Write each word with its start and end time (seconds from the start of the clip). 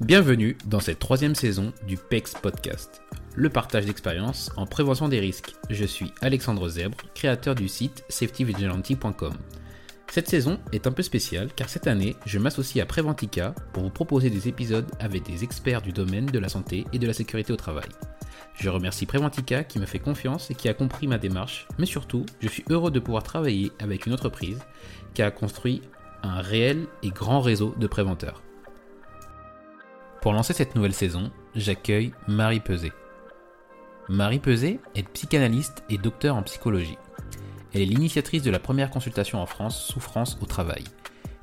Bienvenue 0.00 0.56
dans 0.64 0.78
cette 0.78 1.00
troisième 1.00 1.34
saison 1.34 1.72
du 1.88 1.96
PEX 1.96 2.34
Podcast, 2.34 3.02
le 3.34 3.50
partage 3.50 3.84
d'expériences 3.84 4.48
en 4.56 4.64
prévention 4.64 5.08
des 5.08 5.18
risques. 5.18 5.56
Je 5.70 5.84
suis 5.84 6.12
Alexandre 6.20 6.68
Zèbre, 6.68 6.98
créateur 7.16 7.56
du 7.56 7.66
site 7.66 8.04
safetyvigilante.com. 8.08 9.32
Cette 10.08 10.28
saison 10.28 10.60
est 10.70 10.86
un 10.86 10.92
peu 10.92 11.02
spéciale 11.02 11.48
car 11.52 11.68
cette 11.68 11.88
année, 11.88 12.14
je 12.26 12.38
m'associe 12.38 12.80
à 12.80 12.86
Preventica 12.86 13.56
pour 13.72 13.82
vous 13.82 13.90
proposer 13.90 14.30
des 14.30 14.46
épisodes 14.46 14.88
avec 15.00 15.24
des 15.24 15.42
experts 15.42 15.82
du 15.82 15.90
domaine 15.90 16.26
de 16.26 16.38
la 16.38 16.48
santé 16.48 16.84
et 16.92 17.00
de 17.00 17.06
la 17.08 17.12
sécurité 17.12 17.52
au 17.52 17.56
travail. 17.56 17.88
Je 18.54 18.70
remercie 18.70 19.04
Preventica 19.04 19.64
qui 19.64 19.80
me 19.80 19.86
fait 19.86 19.98
confiance 19.98 20.48
et 20.52 20.54
qui 20.54 20.68
a 20.68 20.74
compris 20.74 21.08
ma 21.08 21.18
démarche, 21.18 21.66
mais 21.76 21.86
surtout, 21.86 22.24
je 22.38 22.46
suis 22.46 22.64
heureux 22.70 22.92
de 22.92 23.00
pouvoir 23.00 23.24
travailler 23.24 23.72
avec 23.80 24.06
une 24.06 24.12
entreprise 24.12 24.60
qui 25.14 25.22
a 25.22 25.32
construit 25.32 25.82
un 26.22 26.40
réel 26.40 26.86
et 27.02 27.10
grand 27.10 27.40
réseau 27.40 27.74
de 27.76 27.88
préventeurs. 27.88 28.44
Pour 30.20 30.32
lancer 30.32 30.52
cette 30.52 30.74
nouvelle 30.74 30.94
saison, 30.94 31.30
j'accueille 31.54 32.12
Marie 32.26 32.58
Peset. 32.58 32.92
Marie 34.08 34.40
Peset 34.40 34.80
est 34.96 35.08
psychanalyste 35.10 35.84
et 35.90 35.96
docteur 35.96 36.34
en 36.34 36.42
psychologie. 36.42 36.98
Elle 37.72 37.82
est 37.82 37.86
l'initiatrice 37.86 38.42
de 38.42 38.50
la 38.50 38.58
première 38.58 38.90
consultation 38.90 39.40
en 39.40 39.46
France 39.46 39.80
Souffrance 39.80 40.36
au 40.42 40.46
travail. 40.46 40.82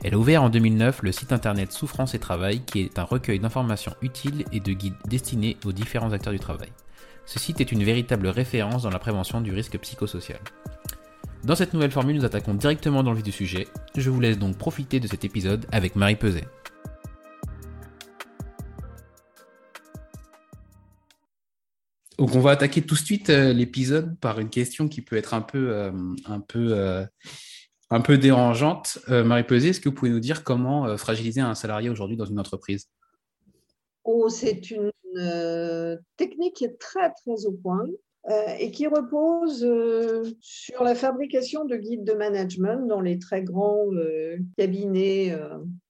Elle 0.03 0.15
a 0.15 0.17
ouvert 0.17 0.43
en 0.43 0.49
2009 0.49 1.03
le 1.03 1.13
site 1.13 1.31
internet 1.31 1.71
Souffrance 1.71 2.15
et 2.15 2.19
Travail 2.19 2.61
qui 2.65 2.81
est 2.81 2.99
un 2.99 3.03
recueil 3.03 3.39
d'informations 3.39 3.95
utiles 4.01 4.43
et 4.51 4.59
de 4.59 4.73
guides 4.73 4.93
destinés 5.07 5.55
aux 5.63 5.71
différents 5.71 6.11
acteurs 6.11 6.33
du 6.33 6.39
travail. 6.39 6.69
Ce 7.25 7.39
site 7.39 7.61
est 7.61 7.71
une 7.71 7.83
véritable 7.83 8.27
référence 8.27 8.83
dans 8.83 8.89
la 8.89 8.99
prévention 8.99 9.39
du 9.39 9.53
risque 9.53 9.79
psychosocial. 9.79 10.39
Dans 11.45 11.55
cette 11.55 11.73
nouvelle 11.73 11.91
formule, 11.91 12.17
nous 12.17 12.25
attaquons 12.25 12.55
directement 12.55 13.03
dans 13.03 13.11
le 13.11 13.17
vif 13.17 13.25
du 13.25 13.31
sujet. 13.31 13.67
Je 13.95 14.09
vous 14.09 14.19
laisse 14.19 14.37
donc 14.37 14.57
profiter 14.57 14.99
de 14.99 15.07
cet 15.07 15.23
épisode 15.23 15.65
avec 15.71 15.95
Marie 15.95 16.17
Peset. 16.17 16.45
On 22.17 22.39
va 22.39 22.51
attaquer 22.51 22.81
tout 22.81 22.95
de 22.95 22.99
suite 22.99 23.29
euh, 23.29 23.51
l'épisode 23.51 24.17
par 24.19 24.39
une 24.39 24.49
question 24.49 24.87
qui 24.87 25.01
peut 25.01 25.17
être 25.17 25.33
un 25.33 25.41
peu, 25.41 25.73
euh, 25.73 25.91
euh, 26.55 28.17
dérangeante. 28.17 28.99
Marie 29.07 29.43
Pesé, 29.43 29.69
est-ce 29.69 29.81
que 29.81 29.89
vous 29.89 29.95
pouvez 29.95 30.11
nous 30.11 30.19
dire 30.19 30.43
comment 30.43 30.97
fragiliser 30.97 31.41
un 31.41 31.55
salarié 31.55 31.89
aujourd'hui 31.89 32.17
dans 32.17 32.25
une 32.25 32.39
entreprise? 32.39 32.89
Oh, 34.03 34.29
c'est 34.29 34.71
une 34.71 34.91
technique 36.17 36.55
qui 36.55 36.65
est 36.65 36.79
très 36.79 37.11
très 37.11 37.45
au 37.45 37.51
point 37.51 37.85
euh, 38.27 38.55
et 38.59 38.71
qui 38.71 38.87
repose 38.87 39.63
euh, 39.63 40.23
sur 40.41 40.83
la 40.83 40.95
fabrication 40.95 41.63
de 41.63 41.75
guides 41.75 42.03
de 42.03 42.13
management 42.13 42.87
dans 42.87 42.99
les 42.99 43.19
très 43.19 43.43
grands 43.43 43.85
euh, 43.93 44.37
cabinets 44.57 45.37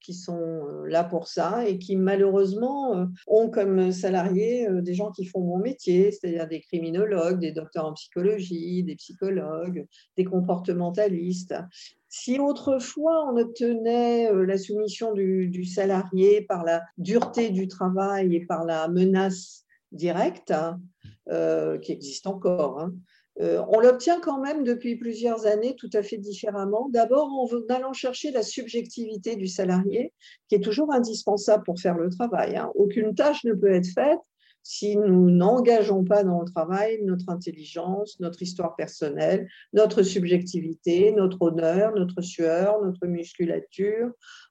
qui 0.02 0.14
sont 0.14 0.62
là 0.86 1.06
pour 1.06 1.28
ça 1.28 1.68
et 1.68 1.80
qui 1.80 1.96
malheureusement 1.96 3.08
ont 3.28 3.50
comme 3.50 3.92
salariés 3.92 4.68
des 4.82 4.94
gens 4.94 5.12
qui 5.12 5.26
font 5.26 5.42
mon 5.42 5.58
métier, 5.58 6.12
c'est-à-dire 6.12 6.48
des 6.48 6.60
criminologues, 6.60 7.40
des 7.40 7.52
docteurs 7.52 7.86
en 7.86 7.94
psychologie, 7.94 8.84
des 8.84 8.96
psychologues, 8.96 9.88
des 10.18 10.26
comportementalistes. 10.26 11.56
Si 12.10 12.40
autrefois 12.40 13.32
on 13.32 13.38
obtenait 13.38 14.32
la 14.32 14.58
soumission 14.58 15.14
du 15.14 15.66
salarié 15.66 16.42
par 16.42 16.64
la 16.64 16.84
dureté 16.98 17.50
du 17.50 17.68
travail 17.68 18.36
et 18.36 18.46
par 18.46 18.66
la 18.66 18.88
menace 18.88 19.65
directe, 19.96 20.52
hein, 20.52 20.80
euh, 21.30 21.78
qui 21.80 21.92
existe 21.92 22.28
encore, 22.28 22.80
hein, 22.80 22.94
euh, 23.42 23.62
on 23.68 23.80
l'obtient 23.80 24.22
quand 24.22 24.40
même 24.40 24.64
depuis 24.64 24.96
plusieurs 24.96 25.46
années 25.46 25.76
tout 25.76 25.90
à 25.94 26.04
fait 26.04 26.18
différemment. 26.18 26.88
D'abord 26.90 27.28
en 27.28 27.48
allant 27.74 27.92
chercher 27.92 28.32
la 28.32 28.44
subjectivité 28.44 29.36
du 29.36 29.48
salarié, 29.48 30.14
qui 30.48 30.56
est 30.56 30.64
toujours 30.64 30.94
indispensable 30.94 31.64
pour 31.64 31.80
faire 31.80 31.98
le 31.98 32.10
travail. 32.10 32.56
hein. 32.56 32.72
Aucune 32.76 33.14
tâche 33.14 33.44
ne 33.44 33.54
peut 33.54 33.74
être 33.74 33.90
faite 33.94 34.20
si 34.68 34.98
nous 34.98 35.30
n'engageons 35.30 36.04
pas 36.04 36.24
dans 36.24 36.42
le 36.42 36.50
travail 36.52 37.00
notre 37.04 37.30
intelligence, 37.30 38.20
notre 38.20 38.42
histoire 38.42 38.76
personnelle, 38.76 39.48
notre 39.74 40.02
subjectivité, 40.02 41.12
notre 41.12 41.40
honneur, 41.44 41.94
notre 41.94 42.22
sueur, 42.22 42.82
notre 42.84 43.06
musculature, 43.06 44.10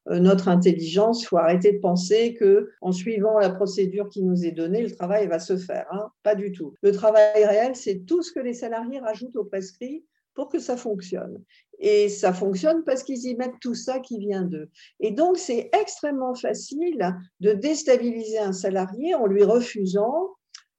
euh, 0.09 0.21
notre 0.21 0.47
intelligence. 0.47 1.23
Il 1.23 1.27
faut 1.27 1.39
arrêter 1.39 1.73
de 1.73 1.79
penser 1.79 2.35
que 2.35 2.71
en 2.81 2.93
suivant 2.93 3.41
la 3.41 3.51
procédure 3.51 4.09
qui 4.09 4.23
nous 4.23 4.45
est 4.47 4.53
donnée, 4.53 4.83
le 4.83 4.93
travail 4.93 5.27
va 5.27 5.41
se 5.41 5.57
faire. 5.57 5.87
hein. 5.91 6.11
Pas 6.23 6.37
du 6.37 6.53
tout. 6.53 6.75
Le 6.83 6.93
travail 6.93 7.45
réel, 7.45 7.75
c'est 7.75 8.07
tout 8.07 8.23
ce 8.23 8.33
que 8.33 8.39
les 8.39 8.55
salariés 8.55 9.01
rajoutent 9.01 9.35
au 9.35 9.45
prescrit 9.45 10.05
pour 10.34 10.49
que 10.49 10.59
ça 10.59 10.77
fonctionne. 10.77 11.43
Et 11.78 12.09
ça 12.09 12.33
fonctionne 12.33 12.84
parce 12.84 13.03
qu'ils 13.03 13.27
y 13.27 13.34
mettent 13.37 13.61
tout 13.61 13.75
ça 13.75 13.99
qui 13.99 14.19
vient 14.19 14.43
d'eux. 14.43 14.69
Et 15.00 15.11
donc, 15.11 15.39
c'est 15.39 15.71
extrêmement 15.78 16.34
facile 16.34 17.17
de 17.41 17.53
déstabiliser 17.53 18.39
un 18.39 18.53
salarié 18.53 19.15
en 19.15 19.27
lui 19.27 19.44
refusant 19.44 20.31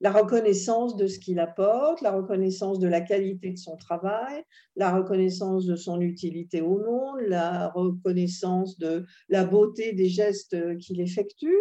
la 0.02 0.12
reconnaissance 0.12 0.98
de 0.98 1.08
ce 1.08 1.20
qu'il 1.20 1.40
apporte, 1.40 2.02
la 2.02 2.12
reconnaissance 2.12 2.80
de 2.80 2.88
la 2.88 3.02
qualité 3.02 3.52
de 3.52 3.58
son 3.58 3.78
travail, 3.78 4.44
la 4.76 4.94
reconnaissance 4.94 5.66
de 5.66 5.76
son 5.76 6.02
utilité 6.02 6.62
au 6.62 6.78
monde, 6.78 7.22
la 7.28 7.70
reconnaissance 7.70 8.78
de 8.78 9.06
la 9.30 9.46
beauté 9.46 9.94
des 9.94 10.10
gestes 10.10 10.78
qu'il 10.80 11.00
effectue, 11.00 11.56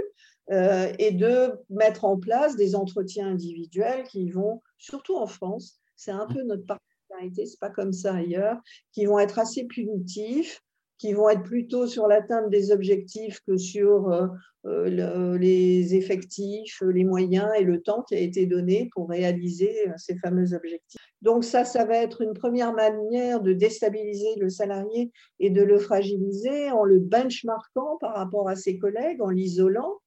euh, 0.51 0.93
et 0.99 1.13
de 1.13 1.53
mettre 1.71 2.05
en 2.05 2.19
place 2.19 2.55
des 2.57 2.75
entretiens 2.75 3.29
individuels 3.29 4.05
qui 4.05 4.29
vont, 4.29 4.61
surtout 4.77 5.17
en 5.17 5.27
France, 5.27 5.81
c'est 5.97 6.11
un 6.11 6.27
peu 6.27 6.43
notre 6.43 6.67
particularité, 7.15 7.47
c'est 7.47 7.61
pas 7.61 7.71
comme 7.71 7.93
ça 7.93 8.15
ailleurs, 8.15 8.59
qui 8.93 9.07
vont 9.07 9.19
être 9.19 9.39
assez 9.39 9.65
punitifs, 9.65 10.61
qui 10.99 11.13
vont 11.13 11.29
être 11.29 11.43
plutôt 11.43 11.87
sur 11.87 12.07
l'atteinte 12.07 12.51
des 12.51 12.71
objectifs 12.71 13.41
que 13.47 13.57
sur 13.57 14.11
euh, 14.13 14.27
euh, 14.67 14.89
le- 14.89 15.37
les 15.37 15.95
effectifs, 15.97 16.83
les 16.83 17.05
moyens 17.05 17.49
et 17.59 17.65
le 17.65 17.83
temps 17.83 18.03
qui 18.03 18.15
a 18.15 18.21
été 18.21 18.47
donné 18.47 18.89
pour 18.95 19.09
réaliser 19.11 19.89
euh, 19.89 19.93
ces 19.97 20.17
fameux 20.19 20.55
objectifs. 20.55 21.01
Donc 21.21 21.45
ça, 21.45 21.65
ça 21.65 21.85
va 21.85 21.97
être 21.97 22.23
une 22.23 22.33
première 22.33 22.73
manière 22.73 23.41
de 23.43 23.53
déstabiliser 23.53 24.37
le 24.39 24.49
salarié 24.49 25.11
et 25.41 25.51
de 25.51 25.63
le 25.63 25.79
fragiliser 25.79 26.71
en 26.71 26.85
le 26.85 27.01
benchmarkant 27.01 27.99
par 28.01 28.15
rapport 28.15 28.49
à 28.49 28.57
ses 28.57 28.79
collègues, 28.79 29.21
en 29.21 29.31
l'isolant, 29.31 29.99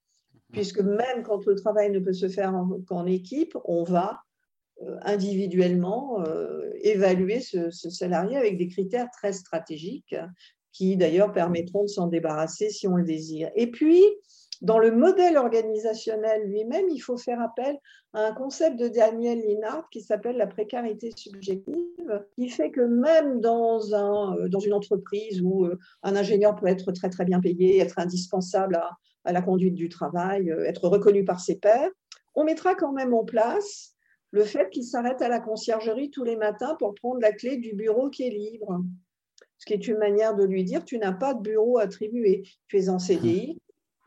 puisque 0.54 0.80
même 0.80 1.24
quand 1.24 1.46
le 1.46 1.56
travail 1.56 1.92
ne 1.92 2.00
peut 2.00 2.14
se 2.14 2.30
faire 2.30 2.56
en- 2.56 2.80
qu'en 2.88 3.06
équipe, 3.06 3.56
on 3.66 3.84
va 3.84 4.08
euh, 4.12 4.27
individuellement 5.02 6.22
euh, 6.22 6.70
évaluer 6.82 7.40
ce, 7.40 7.70
salarié 7.72 8.38
avec 8.38 8.58
des 8.58 8.68
critères 8.68 9.10
très 9.12 9.34
stratégiques 9.34 10.16
qui 10.72 10.96
d'ailleurs 10.96 11.34
permettront 11.34 11.84
de 11.84 11.88
s'en 11.88 12.08
débarrasser 12.08 12.70
si 12.70 12.88
on 12.88 12.96
le 12.96 13.04
désire. 13.04 13.50
Et 13.56 13.72
puis, 13.72 14.04
dans 14.62 14.80
le 14.80 14.92
modèle 14.92 15.38
organisationnel 15.38 16.48
lui-même, 16.48 16.86
il 16.90 17.00
faut 17.00 17.18
faire 17.18 17.42
appel 17.42 17.78
à 18.14 18.28
un 18.28 18.34
concept 18.34 18.80
de 18.80 18.88
Daniel 18.88 19.40
Linhart 19.40 19.88
qui 19.92 20.02
s'appelle 20.02 20.38
la 20.38 20.48
précarité 20.48 21.12
subjective, 21.16 22.26
qui 22.36 22.50
fait 22.50 22.72
que 22.72 22.82
même 22.82 23.40
dans, 23.40 23.94
un, 23.94 24.36
euh, 24.38 24.50
dans 24.50 24.60
une 24.60 24.74
entreprise 24.74 25.42
où 25.42 25.66
euh, 25.66 25.78
un 26.04 26.16
ingénieur 26.16 26.56
peut 26.56 26.68
être 26.68 26.92
très 26.92 27.10
très 27.10 27.26
bien 27.26 27.40
payé, 27.40 27.80
être 27.80 28.00
indispensable 28.00 28.76
à, 28.76 29.32
la 29.32 29.42
conduite 29.42 29.76
du 29.76 29.90
travail, 29.90 30.50
euh, 30.50 30.64
être 30.64 30.88
reconnu 30.88 31.26
par 31.26 31.40
ses 31.40 31.58
pairs, 31.60 31.90
on 32.34 32.44
mettra 32.44 32.76
quand 32.76 32.94
même 32.94 33.14
en 33.14 33.26
place 33.26 33.97
le 34.32 34.44
fait 34.44 34.70
qu'il 34.70 34.84
s'arrête 34.84 35.22
à 35.22 35.30
la 35.30 35.40
conciergerie 35.40 36.10
tous 36.12 36.24
les 36.24 36.36
matins 36.36 36.76
pour 36.80 36.94
prendre 36.96 37.20
la 37.22 37.32
clé 37.32 37.58
du 37.58 37.74
bureau 37.74 38.10
qui 38.10 38.24
est 38.28 38.30
libre. 38.32 38.82
Ce 39.58 39.66
qui 39.66 39.74
est 39.74 39.88
une 39.88 39.98
manière 39.98 40.36
de 40.36 40.44
lui 40.44 40.64
dire, 40.64 40.84
tu 40.86 40.98
n'as 41.00 41.14
pas 41.14 41.34
de 41.34 41.42
bureau 41.42 41.80
attribué. 41.80 42.44
Tu 42.68 42.78
es 42.78 42.90
en 42.90 43.00
CDI, 43.00 43.60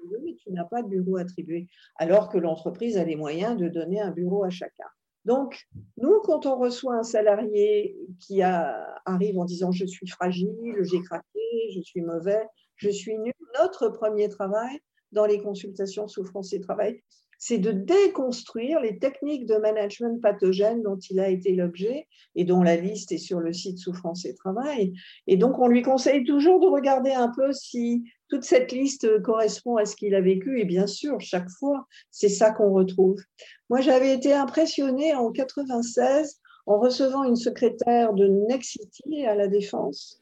oui, 0.04 0.16
mais 0.24 0.34
tu 0.34 0.52
n'as 0.52 0.64
pas 0.64 0.82
de 0.82 0.88
bureau 0.88 1.16
attribué. 1.16 1.68
Alors 1.96 2.28
que 2.28 2.38
l'entreprise 2.38 2.96
a 2.96 3.04
les 3.04 3.16
moyens 3.16 3.56
de 3.56 3.68
donner 3.68 4.00
un 4.00 4.10
bureau 4.10 4.44
à 4.44 4.50
chacun. 4.50 4.86
Donc, 5.24 5.66
nous, 5.96 6.20
quand 6.22 6.46
on 6.46 6.56
reçoit 6.56 6.94
un 6.94 7.02
salarié 7.02 7.96
qui 8.20 8.42
a- 8.42 9.00
arrive 9.04 9.38
en 9.38 9.44
disant 9.44 9.70
je 9.72 9.84
suis 9.84 10.06
fragile, 10.06 10.76
j'ai 10.82 11.02
craqué, 11.02 11.70
je 11.74 11.80
suis 11.80 12.00
mauvais, 12.00 12.42
je 12.76 12.88
suis 12.90 13.18
nul, 13.18 13.34
notre 13.58 13.88
premier 13.88 14.28
travail 14.28 14.78
dans 15.12 15.26
les 15.26 15.38
consultations 15.42 16.08
souffrance 16.08 16.52
et 16.52 16.60
travail, 16.60 17.02
c'est 17.42 17.58
de 17.58 17.72
déconstruire 17.72 18.80
les 18.80 18.98
techniques 18.98 19.46
de 19.46 19.56
management 19.56 20.20
pathogène 20.20 20.82
dont 20.82 20.98
il 20.98 21.18
a 21.18 21.30
été 21.30 21.54
l'objet 21.54 22.06
et 22.34 22.44
dont 22.44 22.62
la 22.62 22.76
liste 22.76 23.12
est 23.12 23.18
sur 23.18 23.40
le 23.40 23.54
site 23.54 23.78
Souffrance 23.78 24.26
et 24.26 24.34
Travail. 24.34 24.92
Et 25.26 25.38
donc, 25.38 25.58
on 25.58 25.66
lui 25.66 25.80
conseille 25.80 26.22
toujours 26.24 26.60
de 26.60 26.66
regarder 26.66 27.12
un 27.12 27.32
peu 27.34 27.50
si 27.54 28.04
toute 28.28 28.44
cette 28.44 28.72
liste 28.72 29.22
correspond 29.22 29.76
à 29.76 29.86
ce 29.86 29.96
qu'il 29.96 30.14
a 30.14 30.20
vécu. 30.20 30.60
Et 30.60 30.66
bien 30.66 30.86
sûr, 30.86 31.18
chaque 31.20 31.48
fois, 31.48 31.86
c'est 32.10 32.28
ça 32.28 32.50
qu'on 32.50 32.72
retrouve. 32.74 33.18
Moi, 33.70 33.80
j'avais 33.80 34.12
été 34.12 34.34
impressionnée 34.34 35.14
en 35.14 35.32
96 35.32 36.40
en 36.66 36.78
recevant 36.78 37.24
une 37.24 37.36
secrétaire 37.36 38.12
de 38.12 38.26
Nexity 38.26 39.24
à 39.24 39.34
la 39.34 39.48
Défense. 39.48 40.20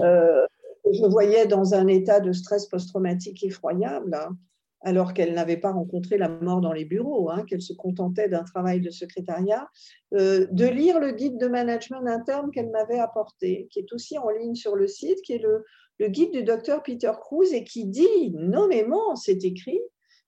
Euh, 0.00 0.44
je 0.92 1.06
voyais 1.06 1.46
dans 1.46 1.74
un 1.74 1.86
état 1.86 2.18
de 2.18 2.32
stress 2.32 2.66
post-traumatique 2.66 3.44
effroyable, 3.44 4.12
hein, 4.12 4.36
alors 4.80 5.12
qu'elle 5.12 5.34
n'avait 5.34 5.56
pas 5.56 5.72
rencontré 5.72 6.18
la 6.18 6.28
mort 6.28 6.60
dans 6.60 6.72
les 6.72 6.84
bureaux, 6.84 7.30
hein, 7.30 7.44
qu'elle 7.44 7.62
se 7.62 7.72
contentait 7.72 8.28
d'un 8.28 8.44
travail 8.44 8.80
de 8.80 8.90
secrétariat, 8.90 9.68
euh, 10.14 10.46
de 10.50 10.66
lire 10.66 11.00
le 11.00 11.10
guide 11.12 11.38
de 11.38 11.48
management 11.48 12.06
interne 12.06 12.50
qu'elle 12.52 12.70
m'avait 12.70 12.98
apporté, 12.98 13.68
qui 13.70 13.80
est 13.80 13.92
aussi 13.92 14.18
en 14.18 14.28
ligne 14.30 14.54
sur 14.54 14.76
le 14.76 14.86
site, 14.86 15.20
qui 15.22 15.34
est 15.34 15.42
le, 15.42 15.64
guide 16.08 16.30
du 16.30 16.44
docteur 16.44 16.82
Peter 16.84 17.10
Cruz 17.20 17.52
et 17.52 17.64
qui 17.64 17.84
dit 17.86 18.30
nommément, 18.30 19.16
c'est 19.16 19.44
écrit, 19.44 19.80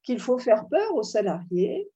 qu'il 0.02 0.18
faut 0.18 0.38
faire 0.38 0.66
peur 0.68 0.94
aux 0.96 1.04
salariés 1.04 1.88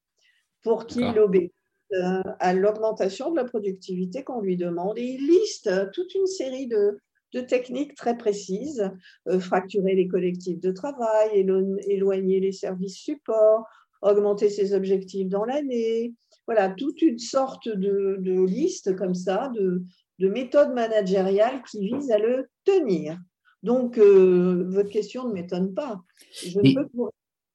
pour 0.63 0.87
qu'ils 0.87 1.19
obéissent 1.19 1.51
euh, 1.95 2.23
à 2.39 2.55
l'augmentation 2.55 3.31
de 3.33 3.37
la 3.37 3.45
productivité 3.45 4.23
qu'on 4.23 4.41
lui 4.41 4.57
demande. 4.57 4.97
Et 4.99 5.03
il 5.03 5.27
liste 5.27 5.71
toute 5.93 6.15
une 6.15 6.27
série 6.27 6.69
de, 6.69 6.99
de 7.35 7.41
techniques 7.41 7.95
très 7.95 8.17
précises, 8.17 8.91
euh, 9.29 9.41
fracturer 9.41 9.95
les 9.95 10.09
collectifs 10.09 10.61
de 10.61 10.71
travail, 10.71 11.47
éloigner 11.89 12.41
les 12.41 12.53
services 12.53 12.97
supports, 12.97 13.67
augmenter 14.03 14.49
ses 14.49 14.73
objectifs 14.73 15.29
dans 15.29 15.45
l'année. 15.45 16.15
Voilà, 16.47 16.71
toute 16.71 17.03
une 17.03 17.19
sorte 17.19 17.69
de, 17.69 18.17
de 18.21 18.45
liste 18.45 18.95
comme 18.97 19.15
ça, 19.15 19.51
de, 19.55 19.83
de, 20.21 20.29
méthodes 20.29 20.75
managériales 20.75 21.63
qui 21.69 21.81
visent 21.81 22.11
à 22.11 22.19
le 22.19 22.49
tenir. 22.65 23.19
Donc, 23.63 23.99
euh, 23.99 24.65
votre 24.69 24.91
question 24.91 25.27
ne 25.27 25.33
m'étonne 25.33 25.75
pas. 25.75 26.01
Je 26.43 26.61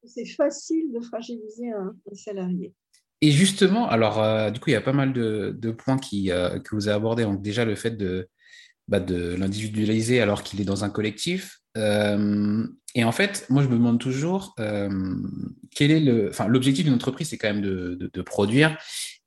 c'est 0.05 0.25
facile 0.25 0.91
de 0.93 1.01
fragiliser 1.01 1.71
un, 1.71 1.93
salarié. 2.13 2.73
Et 3.21 3.31
justement, 3.31 3.87
alors, 3.87 4.23
euh, 4.23 4.49
du 4.49 4.59
coup, 4.59 4.69
il 4.69 4.73
y 4.73 4.77
a 4.77 4.81
pas 4.81 4.93
mal 4.93 5.13
de, 5.13 5.55
de 5.55 5.71
points 5.71 5.97
qui, 5.97 6.27
que 6.29 6.75
vous 6.75 6.87
avez 6.87 6.95
abordés. 6.95 7.23
Donc, 7.23 7.41
déjà, 7.41 7.63
le 7.63 7.75
fait 7.75 7.91
de, 7.91 8.27
bah, 8.89 8.99
de 8.99 9.35
l'individualiser 9.35 10.19
alors 10.19 10.41
qu'il 10.41 10.59
est 10.59 10.65
dans 10.65 10.83
un 10.83 10.89
collectif. 10.89 11.59
Euh, 11.77 12.65
et 12.95 13.03
en 13.03 13.11
fait, 13.11 13.45
moi, 13.49 13.61
je 13.61 13.67
me 13.67 13.75
demande 13.75 13.99
toujours 13.99 14.55
euh, 14.59 14.89
quel 15.75 15.91
est 15.91 15.99
le. 15.99 16.29
Enfin, 16.29 16.47
l'objectif 16.47 16.85
d'une 16.85 16.95
entreprise, 16.95 17.29
c'est 17.29 17.37
quand 17.37 17.53
même 17.53 17.61
de, 17.61 18.21
produire. 18.23 18.77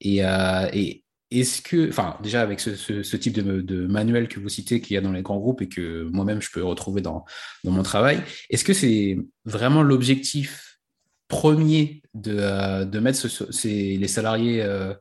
Euh, 0.05 0.69
et, 0.73 1.05
est-ce 1.31 1.63
que. 1.63 1.89
Enfin, 1.89 2.19
déjà, 2.25 2.43
avec 2.43 2.59
ce, 2.59 3.17
type 3.17 3.35
de, 3.35 3.87
manuel 3.87 4.27
que 4.27 4.41
vous 4.41 4.49
citez 4.49 4.81
qu'il 4.81 4.95
y 4.95 4.99
a 4.99 5.01
dans 5.01 5.13
les 5.13 5.23
grands 5.23 5.39
groupes 5.39 5.63
et 5.63 5.69
que 5.69 6.09
moi-même, 6.13 6.43
je 6.43 6.51
peux 6.53 6.65
retrouver 6.65 7.01
dans, 7.01 7.25
dans 7.63 7.71
mon 7.71 7.85
travail, 7.85 8.21
est-ce 8.51 8.65
que 8.65 8.75
c'est 8.75 9.17
vraiment 9.45 9.85
l'objectif 9.85 10.72
premier 11.33 12.03
de, 12.13 12.37
euh, 12.39 12.85
de 12.85 12.99
mettre 13.01 13.27
les 13.65 14.09
salariés 14.09 14.63
euh, 14.63 14.93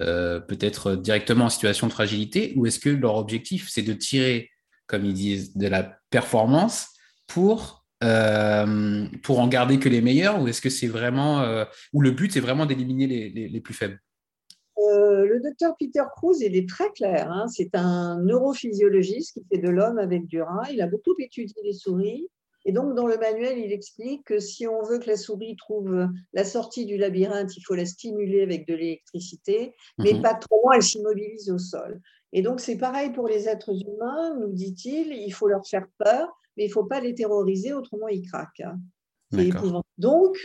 euh, 0.00 0.40
peut-être 0.40 0.96
directement 0.96 1.44
en 1.44 1.50
situation 1.50 1.86
de 1.86 1.92
fragilité 1.92 2.54
ou 2.56 2.64
est-ce 2.64 2.78
que 2.78 2.88
leur 2.88 3.16
objectif, 3.16 3.68
c'est 3.68 3.82
de 3.82 3.92
tirer, 3.92 4.50
comme 4.86 5.04
ils 5.04 5.12
disent, 5.12 5.54
de 5.54 5.68
la 5.68 5.98
performance 6.08 6.88
pour, 7.26 7.84
pour 8.00 9.40
en 9.40 9.48
garder 9.48 9.78
que 9.78 9.90
les 9.90 10.00
meilleurs 10.00 10.40
ou 10.40 10.48
est-ce 10.48 10.62
que 10.62 10.70
c'est 10.70 10.86
vraiment, 10.86 11.64
ou 11.92 12.00
le 12.00 12.10
but, 12.10 12.32
c'est 12.32 12.40
vraiment 12.40 12.66
d'éliminer 12.66 13.06
les, 13.06 13.48
les, 13.48 13.60
plus 13.60 13.74
faibles? 13.74 13.98
Le 14.76 15.40
docteur 15.42 15.74
Peter 15.78 16.02
Cruz, 16.16 16.36
il 16.40 16.56
est 16.56 16.68
très 16.68 16.90
clair. 16.92 17.30
Hein. 17.30 17.46
C'est 17.48 17.74
un 17.74 18.20
neurophysiologiste 18.20 19.34
qui 19.34 19.44
fait 19.50 19.60
de 19.60 19.68
l'homme 19.68 19.98
avec 19.98 20.26
du 20.26 20.40
rat. 20.42 20.70
Il 20.70 20.82
a 20.82 20.86
beaucoup 20.86 21.14
étudié 21.18 21.54
les 21.62 21.72
souris. 21.72 22.28
Et 22.64 22.72
donc, 22.72 22.94
dans 22.94 23.06
le 23.06 23.18
manuel, 23.18 23.58
il 23.58 23.72
explique 23.72 24.24
que 24.24 24.38
si 24.38 24.66
on 24.66 24.82
veut 24.82 24.98
que 24.98 25.08
la 25.08 25.16
souris 25.16 25.56
trouve 25.56 26.08
la 26.32 26.44
sortie 26.44 26.86
du 26.86 26.96
labyrinthe, 26.96 27.56
il 27.56 27.60
faut 27.60 27.74
la 27.74 27.84
stimuler 27.84 28.42
avec 28.42 28.66
de 28.66 28.74
l'électricité, 28.74 29.74
mais 29.98 30.14
mhm. 30.14 30.22
pas 30.22 30.34
trop, 30.34 30.72
elle 30.72 30.82
s'immobilise 30.82 31.50
au 31.50 31.58
sol. 31.58 32.00
Et 32.32 32.42
donc, 32.42 32.60
c'est 32.60 32.78
pareil 32.78 33.10
pour 33.12 33.28
les 33.28 33.48
êtres 33.48 33.74
humains, 33.86 34.36
nous 34.40 34.52
dit-il, 34.52 35.12
il 35.12 35.30
faut 35.30 35.46
leur 35.46 35.66
faire 35.66 35.86
peur, 35.98 36.28
mais 36.56 36.64
il 36.64 36.68
ne 36.68 36.72
faut 36.72 36.84
pas 36.84 37.00
les 37.00 37.14
terroriser, 37.14 37.72
autrement 37.72 38.08
ils 38.08 38.26
craquent. 38.28 38.60
Hein. 38.60 38.80
Donc, 39.98 40.36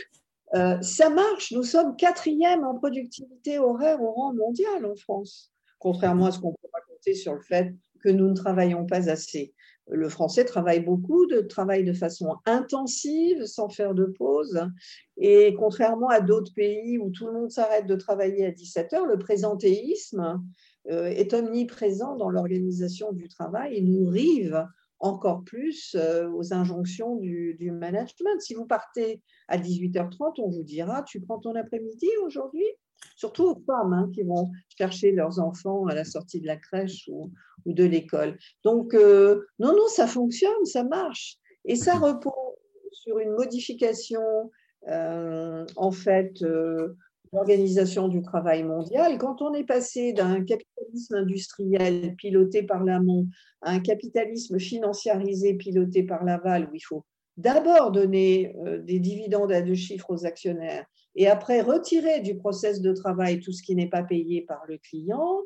euh, 0.54 0.80
ça 0.82 1.10
marche. 1.10 1.52
Nous 1.52 1.62
sommes 1.62 1.96
quatrième 1.96 2.64
en 2.64 2.78
productivité 2.78 3.58
horaire 3.58 4.02
au 4.02 4.12
rang 4.12 4.34
mondial 4.34 4.84
en 4.84 4.96
France, 4.96 5.52
contrairement 5.78 6.26
à 6.26 6.32
ce 6.32 6.40
qu'on 6.40 6.52
peut 6.52 6.68
raconter 6.72 7.14
sur 7.14 7.34
le 7.34 7.40
fait 7.40 7.74
que 8.02 8.08
nous 8.08 8.28
ne 8.28 8.34
travaillons 8.34 8.86
pas 8.86 9.10
assez 9.10 9.54
le 9.90 10.08
français 10.08 10.44
travaille 10.44 10.80
beaucoup, 10.80 11.26
travaille 11.48 11.84
de 11.84 11.92
façon 11.92 12.36
intensive, 12.46 13.44
sans 13.44 13.68
faire 13.68 13.94
de 13.94 14.04
pause. 14.04 14.60
Et 15.16 15.54
contrairement 15.54 16.08
à 16.08 16.20
d'autres 16.20 16.52
pays 16.54 16.98
où 16.98 17.10
tout 17.10 17.26
le 17.26 17.32
monde 17.32 17.50
s'arrête 17.50 17.86
de 17.86 17.96
travailler 17.96 18.46
à 18.46 18.50
17 18.50 18.92
heures, 18.92 19.06
le 19.06 19.18
présentéisme 19.18 20.42
euh, 20.90 21.06
est 21.06 21.34
omniprésent 21.34 22.16
dans 22.16 22.30
l'organisation 22.30 23.12
du 23.12 23.28
travail 23.28 23.76
et 23.76 23.82
nous 23.82 24.06
rive 24.06 24.66
encore 24.98 25.44
plus 25.44 25.94
euh, 25.94 26.30
aux 26.30 26.52
injonctions 26.52 27.16
du, 27.16 27.54
du, 27.58 27.70
management. 27.70 28.40
Si 28.40 28.54
vous 28.54 28.66
partez 28.66 29.22
à 29.48 29.58
18h30, 29.58 30.34
on 30.38 30.50
vous 30.50 30.62
dira, 30.62 31.02
tu 31.02 31.20
prends 31.20 31.38
ton 31.38 31.54
après-midi 31.54 32.08
aujourd'hui? 32.24 32.66
Surtout 33.20 33.44
aux 33.44 33.62
femmes 33.66 33.92
hein, 33.92 34.10
qui 34.14 34.22
vont 34.22 34.50
chercher 34.76 35.12
leurs 35.12 35.38
enfants 35.40 35.86
à 35.86 35.94
la 35.94 36.04
sortie 36.04 36.40
de 36.40 36.46
la 36.46 36.56
crèche 36.56 37.08
ou, 37.12 37.30
de 37.66 37.84
l'école. 37.84 38.38
Donc, 38.64 38.94
euh, 38.94 39.42
non, 39.58 39.72
non, 39.76 39.86
ça 39.88 40.06
fonctionne, 40.06 40.64
ça 40.64 40.82
marche. 40.82 41.36
Et 41.66 41.76
ça 41.76 41.98
repose 41.98 42.32
sur 42.92 43.18
une 43.18 43.32
modification, 43.32 44.22
euh, 44.88 45.66
en 45.76 45.90
fait, 45.90 46.40
euh, 46.42 46.96
l'organisation 47.34 48.08
du 48.08 48.22
travail 48.22 48.62
mondial. 48.62 49.18
Quand 49.18 49.42
on 49.42 49.52
est 49.52 49.64
passé 49.64 50.14
d'un 50.14 50.42
capitalisme 50.42 51.16
industriel 51.16 52.14
piloté 52.16 52.62
par 52.62 52.82
l'amont 52.82 53.26
à 53.60 53.72
un 53.72 53.80
capitalisme 53.80 54.58
financiarisé 54.58 55.54
piloté 55.54 56.02
par 56.02 56.24
l'aval, 56.24 56.70
où 56.72 56.74
il 56.74 56.80
faut 56.80 57.04
d'abord 57.36 57.92
donner 57.92 58.54
des 58.84 58.98
dividendes 58.98 59.52
à 59.52 59.60
deux 59.60 59.74
chiffres 59.74 60.10
aux 60.10 60.24
actionnaires 60.24 60.86
et 61.16 61.26
après 61.26 61.60
retirer 61.60 62.20
du 62.20 62.36
process 62.36 62.80
de 62.80 62.92
travail 62.92 63.40
tout 63.40 63.52
ce 63.52 63.62
qui 63.62 63.74
n'est 63.74 63.88
pas 63.88 64.02
payé 64.02 64.42
par 64.42 64.64
le 64.68 64.78
client, 64.78 65.40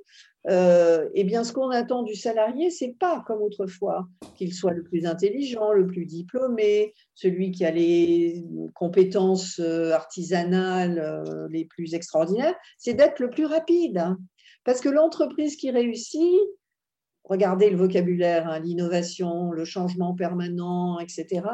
euh, 0.51 1.09
eh 1.15 1.25
bien, 1.25 1.43
ce 1.43 1.53
qu'on 1.53 1.71
attend 1.71 2.03
du 2.03 2.15
salarié, 2.15 2.71
c'est 2.71 2.97
pas 2.99 3.25
comme 3.27 3.41
autrefois 3.41 4.07
qu'il 4.35 4.53
soit 4.53 4.73
le 4.73 4.83
plus 4.83 5.07
intelligent, 5.07 5.73
le 5.73 5.87
plus 5.87 6.05
diplômé, 6.05 6.93
celui 7.15 7.51
qui 7.51 7.65
a 7.65 7.71
les 7.71 8.45
compétences 8.75 9.59
euh, 9.59 9.93
artisanales 9.93 10.99
euh, 10.99 11.49
les 11.51 11.65
plus 11.65 11.95
extraordinaires, 11.95 12.55
c'est 12.77 12.95
d'être 12.95 13.21
le 13.21 13.31
plus 13.31 13.47
rapide. 13.47 14.05
Parce 14.65 14.81
que 14.81 14.91
l'entreprise 14.91 15.57
qui 15.57 15.71
réussit, 15.71 16.41
regardez 17.25 17.71
le 17.71 17.77
vocabulaire, 17.77 18.47
hein, 18.49 18.61
l'innovation, 18.61 19.51
le 19.51 19.65
changement 19.65 20.15
permanent, 20.15 20.99
etc. 20.99 21.47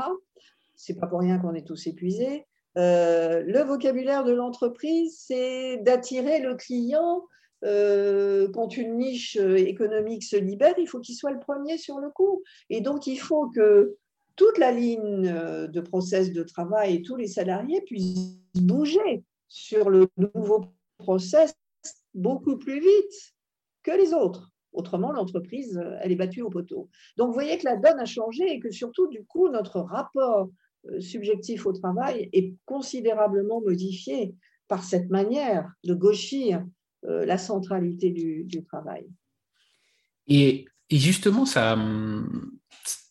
C'est 0.74 0.98
pas 0.98 1.06
pour 1.06 1.20
rien 1.20 1.38
qu'on 1.38 1.54
est 1.54 1.66
tous 1.66 1.86
épuisés. 1.86 2.44
Euh, 2.78 3.42
le 3.42 3.60
vocabulaire 3.60 4.24
de 4.24 4.32
l'entreprise, 4.32 5.16
c'est 5.18 5.78
d'attirer 5.78 6.40
le 6.40 6.54
client. 6.54 7.24
Euh, 7.64 8.48
quand 8.52 8.76
une 8.76 8.96
niche 8.96 9.36
euh, 9.36 9.56
économique 9.56 10.24
se 10.24 10.36
libère, 10.36 10.74
il 10.78 10.86
faut 10.86 11.00
qu'il 11.00 11.14
soit 11.14 11.32
le 11.32 11.40
premier 11.40 11.78
sur 11.78 11.98
le 11.98 12.10
coup. 12.10 12.42
Et 12.70 12.80
donc, 12.80 13.06
il 13.06 13.18
faut 13.18 13.48
que 13.50 13.96
toute 14.36 14.56
la 14.56 14.72
ligne 14.72 15.30
de 15.68 15.80
process 15.80 16.32
de 16.32 16.42
travail 16.42 16.94
et 16.94 17.02
tous 17.02 17.16
les 17.16 17.26
salariés 17.26 17.82
puissent 17.82 18.38
bouger 18.54 19.24
sur 19.48 19.90
le 19.90 20.08
nouveau 20.16 20.64
process 20.96 21.52
beaucoup 22.14 22.56
plus 22.56 22.80
vite 22.80 23.34
que 23.82 23.90
les 23.90 24.14
autres. 24.14 24.50
Autrement, 24.72 25.12
l'entreprise, 25.12 25.82
elle 26.00 26.12
est 26.12 26.16
battue 26.16 26.42
au 26.42 26.48
poteau. 26.48 26.88
Donc, 27.18 27.28
vous 27.28 27.34
voyez 27.34 27.58
que 27.58 27.64
la 27.64 27.76
donne 27.76 27.98
a 27.98 28.06
changé 28.06 28.50
et 28.50 28.60
que 28.60 28.70
surtout, 28.70 29.08
du 29.08 29.26
coup, 29.26 29.50
notre 29.50 29.80
rapport 29.80 30.48
subjectif 30.98 31.66
au 31.66 31.72
travail 31.72 32.28
est 32.32 32.54
considérablement 32.64 33.60
modifié 33.60 34.34
par 34.68 34.84
cette 34.84 35.10
manière 35.10 35.70
de 35.84 35.94
gauchir 35.94 36.64
euh, 37.06 37.26
la 37.26 37.38
centralité 37.38 38.10
du, 38.10 38.64
travail. 38.64 39.06
Et, 40.28 40.66
justement, 40.90 41.44
ça, 41.44 41.76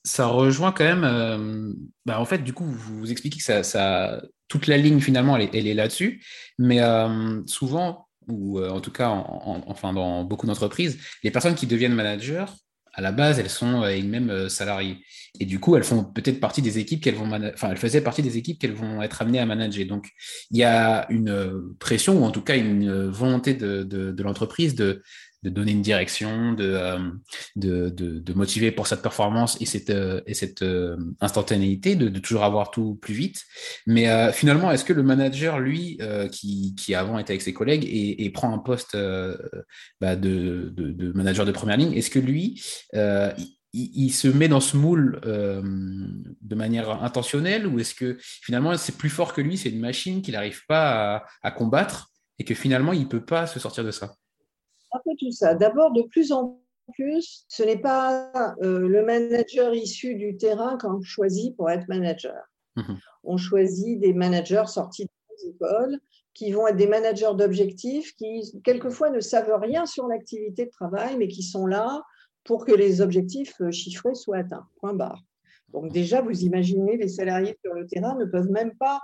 ça 0.03 0.27
rejoint 0.27 0.71
quand 0.71 0.85
même. 0.85 1.03
Euh, 1.03 1.73
bah, 2.05 2.19
en 2.19 2.25
fait, 2.25 2.39
du 2.39 2.53
coup, 2.53 2.65
vous, 2.65 2.99
vous 2.99 3.11
expliquez 3.11 3.39
que 3.39 3.43
ça, 3.43 3.63
ça, 3.63 4.23
toute 4.47 4.67
la 4.67 4.77
ligne 4.77 5.01
finalement, 5.01 5.35
elle, 5.35 5.67
est 5.67 5.73
là-dessus. 5.73 6.23
Mais 6.57 6.79
souvent, 7.45 8.07
ou 8.27 8.61
en 8.63 8.79
tout 8.79 8.91
cas, 8.91 9.09
enfin, 9.09 9.91
dans 9.91 10.23
beaucoup 10.23 10.47
d'entreprises, 10.47 10.99
les 11.23 11.31
personnes 11.31 11.55
qui 11.55 11.67
deviennent 11.67 11.95
managers 11.95 12.45
à 12.93 13.01
la 13.01 13.11
base, 13.11 13.39
elles 13.39 13.49
sont 13.49 13.83
elles-mêmes 13.83 14.49
salariées. 14.49 14.97
Et 15.39 15.45
du 15.45 15.59
coup, 15.59 15.75
elles 15.75 15.83
font 15.83 16.03
peut-être 16.03 16.39
partie 16.39 16.61
des 16.61 16.79
équipes 16.79 17.01
qu'elles 17.01 17.15
vont 17.15 17.31
enfin, 17.31 17.69
elles 17.71 17.77
faisaient 17.77 18.01
partie 18.01 18.21
des 18.21 18.37
équipes 18.37 18.59
qu'elles 18.59 18.73
vont 18.73 19.01
être 19.01 19.21
amenées 19.21 19.39
à 19.39 19.45
manager. 19.45 19.85
Donc, 19.85 20.09
il 20.51 20.57
y 20.57 20.63
a 20.63 21.05
une 21.09 21.75
pression 21.79 22.21
ou 22.21 22.25
en 22.25 22.31
tout 22.31 22.41
cas 22.41 22.57
une 22.57 23.07
volonté 23.07 23.53
de 23.53 24.23
l'entreprise 24.23 24.75
de, 24.75 25.03
de 25.43 25.49
donner 25.49 25.71
une 25.71 25.81
direction, 25.81 26.53
de, 26.53 26.65
euh, 26.65 26.99
de, 27.55 27.89
de, 27.89 28.33
motiver 28.33 28.71
pour 28.71 28.87
cette 28.87 29.01
performance 29.01 29.57
et 29.61 29.65
cette, 29.65 29.89
euh, 29.89 30.21
et 30.27 30.33
cette 30.33 30.61
euh, 30.63 30.97
instantanéité, 31.21 31.95
de, 31.95 32.09
toujours 32.19 32.43
avoir 32.43 32.71
tout 32.71 32.95
plus 32.95 33.13
vite. 33.13 33.45
Mais 33.87 34.33
finalement, 34.33 34.71
est-ce 34.71 34.83
que 34.83 34.93
le 34.93 35.03
manager, 35.03 35.59
lui, 35.59 35.99
qui, 36.31 36.75
qui 36.75 36.95
avant 36.95 37.17
était 37.19 37.31
avec 37.31 37.41
ses 37.41 37.53
collègues 37.53 37.85
et, 37.89 38.29
prend 38.31 38.53
un 38.53 38.59
poste 38.59 38.97
bah, 39.99 40.15
de, 40.15 40.71
de, 40.75 41.11
manager 41.13 41.45
de 41.45 41.51
première 41.51 41.77
ligne, 41.77 41.93
est-ce 41.93 42.09
que 42.09 42.19
lui, 42.19 42.61
il, 43.73 44.11
se 44.11 44.27
met 44.27 44.47
dans 44.47 44.59
ce 44.59 44.77
moule 44.77 45.19
de 45.23 46.55
manière 46.55 47.03
intentionnelle 47.03 47.67
ou 47.67 47.79
est-ce 47.79 47.95
que 47.95 48.17
finalement 48.19 48.75
c'est 48.77 48.97
plus 48.97 49.09
fort 49.09 49.33
que 49.33 49.41
lui, 49.41 49.57
c'est 49.57 49.69
une 49.69 49.79
machine 49.79 50.21
qu'il 50.21 50.33
n'arrive 50.33 50.65
pas 50.67 51.15
à, 51.15 51.25
à 51.41 51.51
combattre 51.51 52.11
et 52.37 52.43
que 52.43 52.53
finalement 52.53 52.93
il 52.93 53.01
ne 53.01 53.05
peut 53.05 53.25
pas 53.25 53.47
se 53.47 53.59
sortir 53.59 53.83
de 53.83 53.91
ça? 53.91 54.13
Un 54.91 54.99
peu 55.03 55.11
tout 55.19 55.31
ça. 55.31 55.55
D'abord, 55.55 55.91
de 55.91 56.03
plus 56.03 56.31
en 56.31 56.61
plus, 56.93 57.45
ce 57.47 57.63
n'est 57.63 57.77
pas 57.77 58.31
euh, 58.63 58.87
le 58.87 59.05
manager 59.05 59.73
issu 59.73 60.15
du 60.15 60.37
terrain 60.37 60.77
qu'on 60.77 61.01
choisit 61.01 61.55
pour 61.55 61.69
être 61.69 61.87
manager. 61.87 62.41
Mhm. 62.75 62.99
On 63.23 63.37
choisit 63.37 63.99
des 63.99 64.13
managers 64.13 64.63
sortis 64.67 65.05
des 65.05 65.49
écoles 65.49 65.99
qui 66.33 66.51
vont 66.51 66.67
être 66.67 66.77
des 66.77 66.87
managers 66.87 67.35
d'objectifs 67.37 68.15
qui, 68.15 68.41
quelquefois, 68.63 69.09
ne 69.09 69.19
savent 69.19 69.59
rien 69.61 69.85
sur 69.85 70.07
l'activité 70.07 70.65
de 70.65 70.71
travail, 70.71 71.17
mais 71.17 71.27
qui 71.27 71.43
sont 71.43 71.65
là 71.65 72.01
pour 72.43 72.65
que 72.65 72.71
les 72.71 73.01
objectifs 73.01 73.59
euh, 73.61 73.71
chiffrés 73.71 74.15
soient 74.15 74.37
atteints. 74.37 74.67
Point 74.77 74.93
barre. 74.93 75.23
Donc 75.69 75.91
déjà, 75.91 76.21
vous 76.21 76.43
imaginez, 76.43 76.97
les 76.97 77.09
salariés 77.09 77.57
sur 77.63 77.73
le 77.73 77.85
terrain 77.85 78.15
ne 78.17 78.25
peuvent 78.25 78.49
même 78.49 78.75
pas 78.77 78.99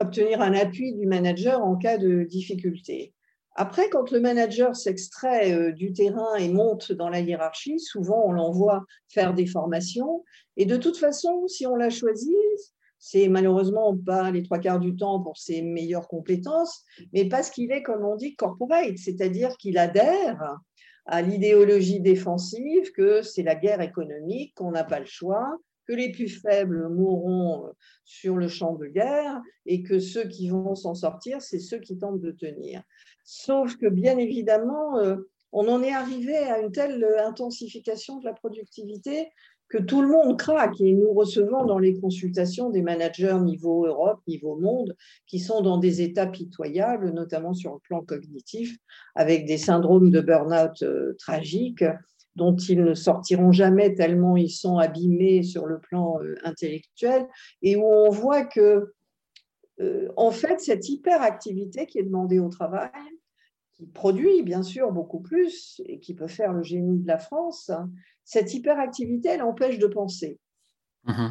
obtenir 0.00 0.40
un 0.40 0.54
appui 0.54 0.94
du 0.94 1.06
manager 1.06 1.62
en 1.62 1.76
cas 1.76 1.98
de 1.98 2.24
difficulté. 2.24 3.14
Après, 3.62 3.90
quand 3.90 4.10
le 4.10 4.20
manager 4.20 4.74
s'extrait 4.74 5.52
euh, 5.52 5.70
du 5.70 5.92
terrain 5.92 6.34
et 6.36 6.48
monte 6.48 6.92
dans 6.92 7.10
la 7.10 7.20
hiérarchie, 7.20 7.78
souvent 7.78 8.22
on 8.24 8.32
l'envoie 8.32 8.86
faire 9.10 9.34
des 9.34 9.44
formations. 9.44 10.24
Et 10.56 10.64
de 10.64 10.78
toute 10.78 10.96
façon, 10.96 11.46
si 11.46 11.66
on 11.66 11.76
l'a 11.76 11.90
choisi, 11.90 12.34
c'est 12.98 13.28
malheureusement 13.28 13.94
pas 13.94 14.30
les 14.30 14.42
trois 14.42 14.60
quarts 14.60 14.80
du 14.80 14.96
temps 14.96 15.22
pour 15.22 15.36
ses 15.36 15.60
meilleures 15.60 16.08
compétences, 16.08 16.86
mais 17.12 17.26
parce 17.26 17.50
qu'il 17.50 17.70
est, 17.70 17.82
comme 17.82 18.02
on 18.02 18.16
dit, 18.16 18.34
corporate, 18.34 18.96
c'est-à-dire 18.96 19.54
qu'il 19.58 19.76
adhère 19.76 20.56
à 21.04 21.20
l'idéologie 21.20 22.00
défensive 22.00 22.92
que 22.92 23.20
c'est 23.20 23.42
la 23.42 23.56
guerre 23.56 23.82
économique, 23.82 24.54
qu'on 24.54 24.70
n'a 24.70 24.84
pas 24.84 25.00
le 25.00 25.06
choix, 25.06 25.58
que 25.90 25.96
les 25.96 26.12
plus 26.12 26.28
faibles 26.28 26.88
mourront 26.88 27.66
euh, 27.66 27.70
sur 28.04 28.36
le 28.36 28.46
champ 28.46 28.74
de 28.74 28.86
guerre 28.86 29.40
et 29.66 29.82
que 29.82 29.98
ceux 29.98 30.24
qui 30.28 30.48
vont 30.48 30.76
s'en 30.76 30.94
sortir, 30.94 31.42
c'est 31.42 31.58
ceux 31.58 31.78
qui 31.78 31.98
tentent 31.98 32.20
de 32.20 32.30
tenir. 32.30 32.82
Sauf 33.24 33.76
que, 33.76 33.86
bien 33.86 34.16
évidemment, 34.16 34.98
euh, 34.98 35.16
on 35.50 35.66
en 35.66 35.82
est 35.82 35.92
arrivé 35.92 36.36
à 36.36 36.60
une 36.60 36.70
telle 36.70 37.04
intensification 37.24 38.18
de 38.18 38.24
la 38.24 38.34
productivité 38.34 39.30
que 39.68 39.78
tout 39.78 40.00
le 40.02 40.08
monde 40.08 40.38
craque. 40.38 40.80
Et 40.80 40.92
nous 40.92 41.12
recevons 41.12 41.64
dans 41.64 41.78
les 41.78 41.98
consultations 41.98 42.70
des 42.70 42.82
managers 42.82 43.38
niveau 43.40 43.86
Europe, 43.86 44.20
niveau 44.28 44.56
monde, 44.56 44.96
qui 45.26 45.40
sont 45.40 45.60
dans 45.60 45.78
des 45.78 46.02
états 46.02 46.26
pitoyables, 46.26 47.10
notamment 47.12 47.52
sur 47.52 47.72
le 47.74 47.80
plan 47.80 48.02
cognitif, 48.02 48.76
avec 49.16 49.44
des 49.44 49.58
syndromes 49.58 50.10
de 50.10 50.20
burn-out 50.20 50.82
euh, 50.82 51.14
tragiques 51.18 51.84
dont 52.40 52.56
ils 52.56 52.82
ne 52.82 52.94
sortiront 52.94 53.52
jamais 53.52 53.94
tellement 53.94 54.34
ils 54.34 54.48
sont 54.48 54.78
abîmés 54.78 55.42
sur 55.42 55.66
le 55.66 55.78
plan 55.78 56.18
euh, 56.22 56.36
intellectuel, 56.42 57.28
et 57.60 57.76
où 57.76 57.84
on 57.84 58.08
voit 58.08 58.46
que, 58.46 58.94
euh, 59.80 60.08
en 60.16 60.30
fait, 60.30 60.58
cette 60.58 60.88
hyperactivité 60.88 61.84
qui 61.84 61.98
est 61.98 62.02
demandée 62.02 62.38
au 62.38 62.48
travail, 62.48 62.90
qui 63.74 63.84
produit 63.84 64.42
bien 64.42 64.62
sûr 64.62 64.90
beaucoup 64.90 65.20
plus 65.20 65.82
et 65.84 66.00
qui 66.00 66.14
peut 66.14 66.28
faire 66.28 66.54
le 66.54 66.62
génie 66.62 66.98
de 67.00 67.06
la 67.06 67.18
France, 67.18 67.70
cette 68.24 68.54
hyperactivité, 68.54 69.28
elle 69.28 69.42
empêche 69.42 69.78
de 69.78 69.86
penser. 69.86 70.38
Mmh 71.04 71.28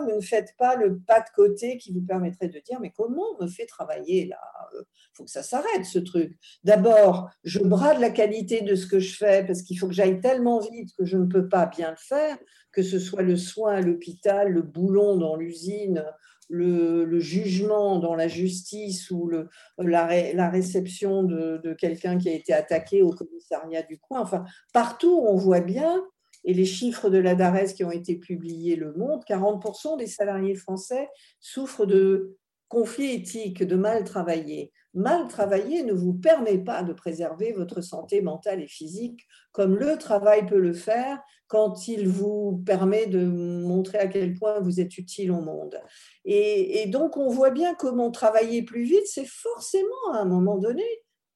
vous 0.00 0.14
ne 0.14 0.20
faites 0.20 0.54
pas 0.56 0.76
le 0.76 0.98
pas 0.98 1.20
de 1.20 1.28
côté 1.34 1.78
qui 1.78 1.92
vous 1.92 2.02
permettrait 2.02 2.48
de 2.48 2.58
dire 2.60 2.78
mais 2.80 2.90
comment 2.90 3.24
on 3.38 3.44
me 3.44 3.48
fait 3.48 3.66
travailler 3.66 4.26
là? 4.26 4.40
Il 4.72 4.78
euh, 4.78 4.82
faut 5.14 5.24
que 5.24 5.30
ça 5.30 5.42
s'arrête 5.42 5.84
ce 5.84 5.98
truc. 5.98 6.38
D'abord, 6.64 7.30
je 7.44 7.60
brade 7.60 7.98
la 8.00 8.10
qualité 8.10 8.60
de 8.62 8.74
ce 8.74 8.86
que 8.86 8.98
je 8.98 9.16
fais 9.16 9.44
parce 9.46 9.62
qu'il 9.62 9.78
faut 9.78 9.88
que 9.88 9.94
j'aille 9.94 10.20
tellement 10.20 10.60
vite 10.60 10.94
que 10.96 11.04
je 11.04 11.16
ne 11.16 11.26
peux 11.26 11.48
pas 11.48 11.66
bien 11.66 11.90
le 11.90 11.96
faire, 11.96 12.38
que 12.72 12.82
ce 12.82 12.98
soit 12.98 13.22
le 13.22 13.36
soin 13.36 13.74
à 13.74 13.80
l'hôpital, 13.80 14.50
le 14.50 14.62
boulon 14.62 15.16
dans 15.16 15.36
l'usine, 15.36 16.04
le, 16.48 17.18
jugement 17.20 17.98
dans 17.98 18.14
la 18.14 18.28
justice 18.28 19.10
ou 19.10 19.30
la, 19.78 20.50
réception 20.50 21.22
de, 21.22 21.60
de 21.62 21.74
quelqu'un 21.74 22.18
qui 22.18 22.28
a 22.28 22.32
été 22.32 22.52
attaqué 22.52 23.02
au 23.02 23.10
commissariat 23.10 23.82
du 23.82 23.98
coin. 23.98 24.20
Enfin, 24.20 24.44
partout, 24.72 25.24
on 25.26 25.36
voit 25.36 25.60
bien 25.60 26.02
et 26.44 26.54
les 26.54 26.64
chiffres 26.64 27.10
de 27.10 27.18
la 27.18 27.34
DARES 27.34 27.74
qui 27.74 27.84
ont 27.84 27.90
été 27.90 28.16
publiés 28.16 28.76
le 28.76 28.92
montrent, 28.94 29.26
40% 29.26 29.98
des 29.98 30.06
salariés 30.06 30.54
français 30.54 31.08
souffrent 31.40 31.86
de 31.86 32.36
conflits 32.68 33.12
éthiques, 33.12 33.62
de 33.62 33.76
mal 33.76 34.04
travailler. 34.04 34.72
Mal 34.94 35.28
travailler 35.28 35.82
ne 35.82 35.92
vous 35.92 36.14
permet 36.14 36.58
pas 36.58 36.82
de 36.82 36.92
préserver 36.92 37.52
votre 37.52 37.82
santé 37.82 38.20
mentale 38.20 38.62
et 38.62 38.68
physique 38.68 39.20
comme 39.52 39.76
le 39.76 39.96
travail 39.96 40.46
peut 40.46 40.58
le 40.58 40.72
faire 40.72 41.20
quand 41.46 41.88
il 41.88 42.08
vous 42.08 42.62
permet 42.66 43.06
de 43.06 43.24
montrer 43.24 43.98
à 43.98 44.06
quel 44.06 44.34
point 44.34 44.60
vous 44.60 44.80
êtes 44.80 44.98
utile 44.98 45.30
au 45.30 45.40
monde. 45.40 45.80
Et, 46.24 46.82
et 46.82 46.86
donc 46.86 47.16
on 47.16 47.28
voit 47.28 47.50
bien 47.50 47.74
comment 47.74 48.10
travailler 48.10 48.62
plus 48.62 48.84
vite, 48.84 49.06
c'est 49.06 49.26
forcément 49.26 50.12
à 50.12 50.18
un 50.18 50.24
moment 50.24 50.58
donné 50.58 50.84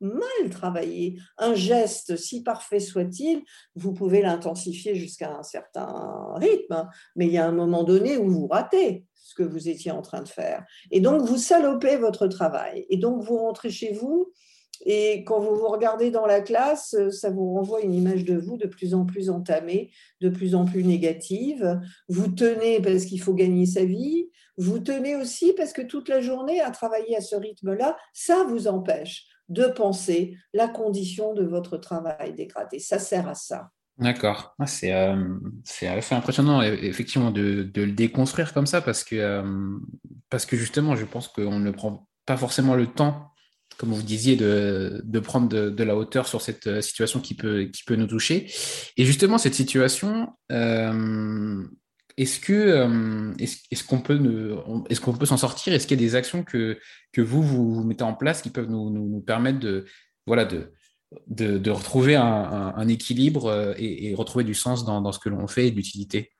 mal 0.02 0.50
travaillé. 0.50 1.18
Un 1.38 1.54
geste, 1.54 2.16
si 2.16 2.42
parfait 2.42 2.80
soit-il, 2.80 3.42
vous 3.74 3.92
pouvez 3.94 4.20
l'intensifier 4.20 4.94
jusqu'à 4.94 5.34
un 5.34 5.42
certain 5.42 6.34
rythme, 6.36 6.88
mais 7.16 7.26
il 7.26 7.32
y 7.32 7.38
a 7.38 7.46
un 7.46 7.52
moment 7.52 7.84
donné 7.84 8.16
où 8.18 8.28
vous 8.28 8.46
ratez 8.46 9.06
ce 9.14 9.34
que 9.34 9.42
vous 9.42 9.68
étiez 9.68 9.90
en 9.90 10.02
train 10.02 10.22
de 10.22 10.28
faire. 10.28 10.64
Et 10.90 11.00
donc, 11.00 11.22
vous 11.22 11.38
salopez 11.38 11.96
votre 11.96 12.26
travail. 12.26 12.86
Et 12.90 12.96
donc, 12.98 13.22
vous 13.22 13.38
rentrez 13.38 13.70
chez 13.70 13.92
vous. 13.92 14.32
Et 14.84 15.22
quand 15.24 15.38
vous 15.38 15.54
vous 15.54 15.68
regardez 15.68 16.10
dans 16.10 16.26
la 16.26 16.40
classe, 16.40 16.96
ça 17.10 17.30
vous 17.30 17.54
renvoie 17.54 17.82
une 17.82 17.94
image 17.94 18.24
de 18.24 18.36
vous 18.36 18.56
de 18.56 18.66
plus 18.66 18.94
en 18.94 19.06
plus 19.06 19.30
entamée, 19.30 19.90
de 20.20 20.28
plus 20.28 20.54
en 20.54 20.64
plus 20.64 20.82
négative. 20.82 21.80
Vous 22.08 22.28
tenez 22.28 22.80
parce 22.80 23.04
qu'il 23.04 23.20
faut 23.20 23.34
gagner 23.34 23.64
sa 23.64 23.84
vie. 23.84 24.28
Vous 24.56 24.80
tenez 24.80 25.16
aussi 25.16 25.52
parce 25.54 25.72
que 25.72 25.82
toute 25.82 26.08
la 26.08 26.20
journée 26.20 26.60
à 26.60 26.70
travailler 26.70 27.16
à 27.16 27.20
ce 27.20 27.36
rythme-là, 27.36 27.96
ça 28.12 28.44
vous 28.44 28.66
empêche 28.66 29.26
de 29.48 29.66
penser 29.66 30.36
la 30.52 30.68
condition 30.68 31.34
de 31.34 31.44
votre 31.44 31.76
travail 31.76 32.34
dégradé. 32.34 32.78
Ça 32.78 32.98
sert 32.98 33.28
à 33.28 33.34
ça. 33.34 33.70
D'accord. 33.98 34.54
Ah, 34.58 34.66
c'est 34.66 34.92
euh, 34.92 35.38
assez 35.64 36.14
impressionnant, 36.14 36.62
e, 36.62 36.78
effectivement, 36.82 37.30
de, 37.30 37.70
le 37.74 37.92
déconstruire 37.92 38.52
comme 38.52 38.66
ça, 38.66 38.80
parce 38.80 39.04
que, 39.04 39.16
euh, 39.16 39.78
parce 40.30 40.46
que 40.46 40.56
justement, 40.56 40.96
je 40.96 41.04
pense 41.04 41.28
qu'on 41.28 41.58
ne 41.58 41.70
prend 41.70 42.08
pas 42.24 42.36
forcément 42.36 42.74
le 42.74 42.86
temps, 42.86 43.28
comme 43.76 43.90
vous 43.90 44.02
disiez, 44.02 44.36
de, 44.36 45.20
prendre 45.20 45.48
de, 45.48 45.84
la 45.84 45.96
hauteur 45.96 46.26
sur 46.26 46.40
cette 46.40 46.66
euh, 46.66 46.80
situation 46.80 47.20
qui 47.20 47.34
peut, 47.34 47.64
qui 47.64 47.84
peut 47.84 47.96
nous 47.96 48.06
toucher. 48.06 48.50
Et 48.96 49.04
justement, 49.04 49.38
cette 49.38 49.54
situation, 49.54 50.28
est-ce 52.16 52.40
que 52.40 52.52
euh, 52.52 53.32
est-ce, 53.38 53.84
qu'on 53.84 54.00
peut 54.00 54.20
est-ce 54.88 55.00
qu'on 55.00 55.12
peut 55.14 55.26
s'en 55.26 55.36
sortir? 55.36 55.72
Est-ce 55.72 55.86
qu'il 55.86 56.00
y 56.00 56.04
a 56.04 56.06
des 56.06 56.14
actions 56.14 56.42
que, 56.42 56.78
que 57.12 57.20
vous, 57.20 57.42
vous, 57.42 57.84
mettez 57.84 58.04
en 58.04 58.14
place 58.14 58.42
qui 58.42 58.50
peuvent 58.50 58.68
nous, 58.68 58.90
nous, 58.90 59.20
permettre 59.20 59.60
de 59.60 59.84
voilà 60.26 60.44
de, 60.44 60.72
de, 61.28 61.70
retrouver 61.70 62.16
un, 62.16 62.88
équilibre 62.88 63.46
euh, 63.46 63.74
et, 63.76 64.14
retrouver 64.14 64.44
du 64.44 64.54
sens 64.54 64.84
dans, 64.84 65.00
dans 65.00 65.12
ce 65.12 65.18
que 65.18 65.28
l'on 65.28 65.46
fait 65.46 65.68
et 65.68 65.70
d'utilité 65.70 66.30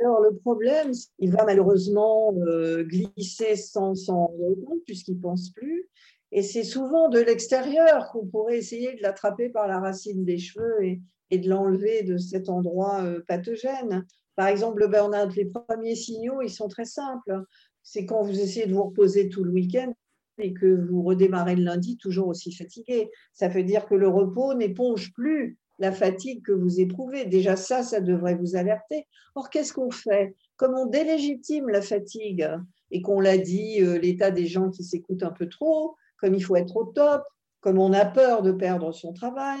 alors, 0.00 0.20
le 0.20 0.36
problème, 0.36 0.92
il 1.18 1.32
va 1.32 1.44
malheureusement 1.44 2.32
euh, 2.46 2.84
glisser 2.84 3.56
sans 3.56 3.96
s'en 3.96 4.26
rendre 4.26 4.64
compte, 4.64 4.84
puisqu'il 4.84 5.16
ne 5.16 5.22
pense 5.22 5.50
plus. 5.50 5.88
Et 6.30 6.42
c'est 6.42 6.62
souvent 6.62 7.08
de 7.08 7.18
l'extérieur 7.18 8.10
qu'on 8.12 8.26
pourrait 8.26 8.58
essayer 8.58 8.94
de 8.94 9.02
l'attraper 9.02 9.48
par 9.48 9.66
la 9.66 9.80
racine 9.80 10.24
des 10.24 10.38
cheveux 10.38 10.84
et, 10.84 11.00
et 11.30 11.38
de 11.38 11.48
l'enlever 11.48 12.04
de 12.04 12.16
cet 12.16 12.48
endroit 12.48 13.02
pathogène. 13.26 14.06
Par 14.38 14.46
exemple, 14.46 14.78
le 14.78 14.86
burn-out, 14.86 15.34
les 15.34 15.46
premiers 15.46 15.96
signaux, 15.96 16.42
ils 16.42 16.48
sont 16.48 16.68
très 16.68 16.84
simples. 16.84 17.42
C'est 17.82 18.06
quand 18.06 18.22
vous 18.22 18.38
essayez 18.38 18.66
de 18.66 18.72
vous 18.72 18.84
reposer 18.84 19.28
tout 19.28 19.42
le 19.42 19.50
week-end 19.50 19.92
et 20.38 20.54
que 20.54 20.86
vous 20.88 21.02
redémarrez 21.02 21.56
le 21.56 21.64
lundi 21.64 21.96
toujours 21.96 22.28
aussi 22.28 22.52
fatigué. 22.52 23.10
Ça 23.32 23.48
veut 23.48 23.64
dire 23.64 23.86
que 23.86 23.96
le 23.96 24.06
repos 24.06 24.54
n'éponge 24.54 25.12
plus 25.12 25.58
la 25.80 25.90
fatigue 25.90 26.44
que 26.44 26.52
vous 26.52 26.78
éprouvez. 26.78 27.24
Déjà 27.24 27.56
ça, 27.56 27.82
ça 27.82 28.00
devrait 28.00 28.36
vous 28.36 28.54
alerter. 28.54 29.08
Or, 29.34 29.50
qu'est-ce 29.50 29.72
qu'on 29.72 29.90
fait? 29.90 30.36
Comme 30.54 30.76
on 30.76 30.86
délégitime 30.86 31.68
la 31.68 31.82
fatigue 31.82 32.48
et 32.92 33.02
qu'on 33.02 33.18
l'a 33.18 33.38
dit, 33.38 33.82
euh, 33.82 33.98
l'état 33.98 34.30
des 34.30 34.46
gens 34.46 34.70
qui 34.70 34.84
s'écoutent 34.84 35.24
un 35.24 35.32
peu 35.32 35.48
trop, 35.48 35.96
comme 36.16 36.36
il 36.36 36.44
faut 36.44 36.54
être 36.54 36.76
au 36.76 36.84
top, 36.84 37.24
comme 37.58 37.80
on 37.80 37.92
a 37.92 38.04
peur 38.04 38.42
de 38.42 38.52
perdre 38.52 38.92
son 38.92 39.12
travail, 39.12 39.58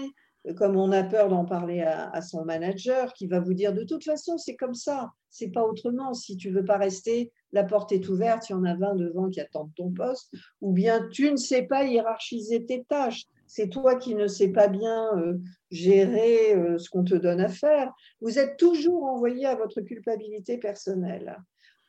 comme 0.56 0.76
on 0.76 0.92
a 0.92 1.02
peur 1.02 1.28
d'en 1.28 1.44
parler 1.44 1.82
à, 1.82 2.20
son 2.22 2.44
manager, 2.44 3.12
qui 3.12 3.26
va 3.26 3.40
vous 3.40 3.54
dire 3.54 3.72
de 3.72 3.84
toute 3.84 4.04
façon, 4.04 4.38
c'est 4.38 4.56
comme 4.56 4.74
ça, 4.74 5.10
c'est 5.30 5.50
pas 5.50 5.64
autrement. 5.64 6.14
Si 6.14 6.36
tu 6.36 6.50
veux 6.50 6.64
pas 6.64 6.78
rester, 6.78 7.32
la 7.52 7.64
porte 7.64 7.92
est 7.92 8.08
ouverte, 8.08 8.48
il 8.48 8.52
y 8.52 8.54
en 8.54 8.64
a 8.64 8.74
20 8.74 8.94
devant 8.96 9.28
qui 9.28 9.40
attendent 9.40 9.74
ton 9.76 9.90
poste, 9.90 10.32
ou 10.60 10.72
bien 10.72 11.06
tu 11.10 11.30
ne 11.30 11.36
sais 11.36 11.62
pas 11.62 11.84
hiérarchiser 11.84 12.64
tes 12.64 12.84
tâches. 12.84 13.24
C'est 13.46 13.68
toi 13.68 13.96
qui 13.96 14.14
ne 14.14 14.26
sais 14.26 14.48
pas 14.48 14.68
bien 14.68 15.16
euh, 15.16 15.38
gérer 15.70 16.54
euh, 16.54 16.78
ce 16.78 16.90
qu'on 16.90 17.04
te 17.04 17.14
donne 17.14 17.40
à 17.40 17.48
faire. 17.48 17.90
Vous 18.20 18.38
êtes 18.38 18.58
toujours 18.58 19.04
envoyé 19.04 19.46
à 19.46 19.56
votre 19.56 19.80
culpabilité 19.80 20.58
personnelle. 20.58 21.38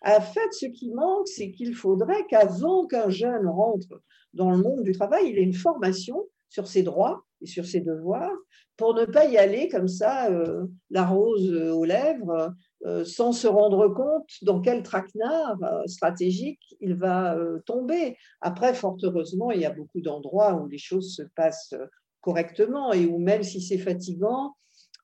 En 0.05 0.21
fait, 0.21 0.53
ce 0.53 0.65
qui 0.65 0.91
manque, 0.91 1.27
c'est 1.27 1.51
qu'il 1.51 1.75
faudrait 1.75 2.25
qu'avant 2.29 2.87
qu'un 2.87 3.09
jeune 3.09 3.47
rentre 3.47 4.01
dans 4.33 4.51
le 4.51 4.57
monde 4.57 4.83
du 4.83 4.93
travail, 4.93 5.29
il 5.29 5.37
ait 5.37 5.43
une 5.43 5.53
formation 5.53 6.25
sur 6.47 6.67
ses 6.67 6.83
droits 6.83 7.25
et 7.41 7.47
sur 7.47 7.65
ses 7.65 7.81
devoirs 7.81 8.35
pour 8.79 8.95
ne 8.95 9.03
pas 9.03 9.25
y 9.25 9.37
aller 9.37 9.67
comme 9.67 9.89
ça, 9.89 10.31
euh, 10.31 10.65
la 10.89 11.05
rose 11.05 11.51
aux 11.51 11.83
lèvres, 11.83 12.53
euh, 12.85 13.03
sans 13.03 13.33
se 13.33 13.45
rendre 13.45 13.89
compte 13.89 14.29
dans 14.41 14.61
quel 14.61 14.83
traquenard 14.83 15.61
euh, 15.61 15.85
stratégique 15.85 16.61
il 16.79 16.95
va 16.95 17.37
tomber. 17.65 18.15
Après, 18.39 18.73
fort 18.73 18.95
heureusement, 19.03 19.51
il 19.51 19.59
y 19.59 19.65
a 19.65 19.73
beaucoup 19.73 19.99
d'endroits 19.99 20.55
où 20.55 20.67
les 20.67 20.77
choses 20.77 21.13
se 21.13 21.23
passent 21.35 21.75
correctement 22.21 22.93
et 22.93 23.05
où 23.05 23.19
même 23.19 23.43
si 23.43 23.61
c'est 23.61 23.77
fatigant, 23.77 24.55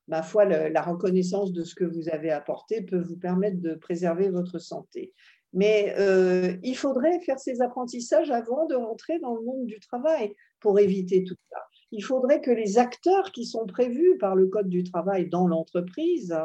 ma 0.08 0.22
foi, 0.22 0.46
la 0.46 0.82
reconnaissance 0.82 1.52
de 1.52 1.62
ce 1.62 1.74
que 1.74 1.84
vous 1.84 2.08
avez 2.08 2.30
apporté 2.30 2.80
peut 2.80 3.00
vous 3.00 3.18
permettre 3.18 3.60
de 3.60 3.74
préserver 3.74 4.30
votre 4.30 4.58
santé. 4.58 5.12
Mais 5.52 5.94
il 6.62 6.76
faudrait 6.76 7.20
faire 7.20 7.38
ces 7.38 7.60
apprentissages 7.60 8.30
avant 8.30 8.64
de 8.66 8.74
rentrer 8.74 9.18
dans 9.18 9.34
le 9.34 9.42
monde 9.42 9.66
du 9.66 9.80
travail 9.80 10.34
pour 10.60 10.78
éviter 10.78 11.24
tout 11.24 11.36
ça. 11.50 11.58
Il 11.92 12.02
faudrait 12.02 12.40
que 12.40 12.50
les 12.50 12.78
acteurs 12.78 13.32
qui 13.32 13.44
sont 13.44 13.66
prévus 13.66 14.18
par 14.18 14.34
le 14.34 14.46
Code 14.48 14.68
du 14.68 14.84
travail 14.84 15.28
dans 15.28 15.46
l'entreprise 15.46 16.36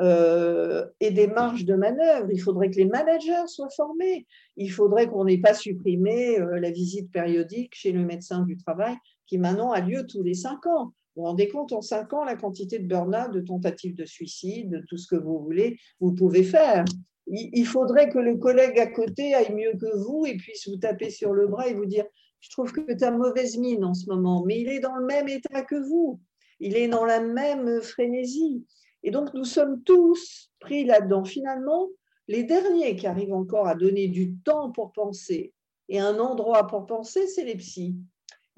euh, 0.00 0.86
aient 0.98 1.12
des 1.12 1.28
marges 1.28 1.64
de 1.64 1.74
manœuvre. 1.74 2.28
Il 2.32 2.40
faudrait 2.40 2.70
que 2.70 2.76
les 2.76 2.86
managers 2.86 3.46
soient 3.46 3.70
formés. 3.70 4.26
Il 4.56 4.70
faudrait 4.70 5.06
qu'on 5.06 5.24
n'ait 5.24 5.38
pas 5.38 5.54
supprimé 5.54 6.40
euh, 6.40 6.58
la 6.58 6.70
visite 6.70 7.12
périodique 7.12 7.74
chez 7.74 7.92
le 7.92 8.04
médecin 8.04 8.40
du 8.40 8.56
travail 8.56 8.96
qui 9.26 9.38
maintenant 9.38 9.70
a 9.70 9.80
lieu 9.80 10.04
tous 10.06 10.22
les 10.22 10.34
cinq 10.34 10.66
ans. 10.66 10.92
Vous 11.14 11.22
vous 11.22 11.28
rendez 11.28 11.46
compte, 11.48 11.72
en 11.72 11.80
cinq 11.80 12.12
ans, 12.12 12.24
la 12.24 12.34
quantité 12.34 12.80
de 12.80 12.88
burn-out, 12.88 13.32
de 13.32 13.40
tentatives 13.40 13.94
de 13.94 14.04
suicide, 14.04 14.70
de 14.70 14.84
tout 14.88 14.96
ce 14.96 15.06
que 15.06 15.14
vous 15.14 15.38
voulez, 15.38 15.78
vous 16.00 16.12
pouvez 16.12 16.42
faire. 16.42 16.84
Il 17.26 17.64
faudrait 17.64 18.10
que 18.10 18.18
le 18.18 18.36
collègue 18.36 18.78
à 18.78 18.88
côté 18.88 19.32
aille 19.32 19.54
mieux 19.54 19.72
que 19.80 19.96
vous 19.96 20.26
et 20.26 20.36
puisse 20.36 20.68
vous 20.68 20.76
taper 20.76 21.08
sur 21.08 21.32
le 21.32 21.46
bras 21.46 21.68
et 21.68 21.74
vous 21.74 21.86
dire 21.86 22.04
je 22.44 22.50
trouve 22.50 22.72
que 22.72 22.92
tu 22.92 23.04
as 23.04 23.10
mauvaise 23.10 23.56
mine 23.56 23.84
en 23.84 23.94
ce 23.94 24.06
moment, 24.06 24.44
mais 24.44 24.60
il 24.60 24.68
est 24.68 24.80
dans 24.80 24.96
le 24.96 25.06
même 25.06 25.28
état 25.28 25.62
que 25.62 25.76
vous, 25.76 26.20
il 26.60 26.76
est 26.76 26.88
dans 26.88 27.06
la 27.06 27.20
même 27.20 27.80
frénésie. 27.80 28.66
Et 29.02 29.10
donc, 29.10 29.32
nous 29.32 29.46
sommes 29.46 29.82
tous 29.82 30.50
pris 30.60 30.84
là-dedans. 30.84 31.24
Finalement, 31.24 31.88
les 32.28 32.44
derniers 32.44 32.96
qui 32.96 33.06
arrivent 33.06 33.32
encore 33.32 33.66
à 33.66 33.74
donner 33.74 34.08
du 34.08 34.34
temps 34.44 34.70
pour 34.70 34.92
penser 34.92 35.54
et 35.88 35.98
un 35.98 36.18
endroit 36.18 36.66
pour 36.66 36.84
penser, 36.84 37.26
c'est 37.28 37.44
les 37.44 37.56
psys. 37.56 37.96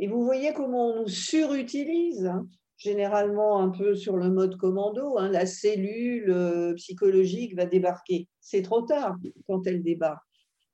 Et 0.01 0.09
vous 0.09 0.25
voyez 0.25 0.53
comment 0.53 0.89
on 0.89 1.03
nous 1.03 1.09
surutilise, 1.09 2.27
hein, 2.27 2.49
généralement 2.79 3.61
un 3.61 3.69
peu 3.69 3.95
sur 3.95 4.17
le 4.17 4.31
mode 4.31 4.57
commando. 4.57 5.17
Hein, 5.17 5.31
la 5.31 5.47
cellule 5.47 6.31
euh, 6.31 6.75
psychologique 6.75 7.55
va 7.55 7.67
débarquer. 7.67 8.27
C'est 8.41 8.63
trop 8.63 8.83
tard 8.83 9.17
quand 9.47 9.65
elle 9.69 9.85
débarque. 9.85 10.27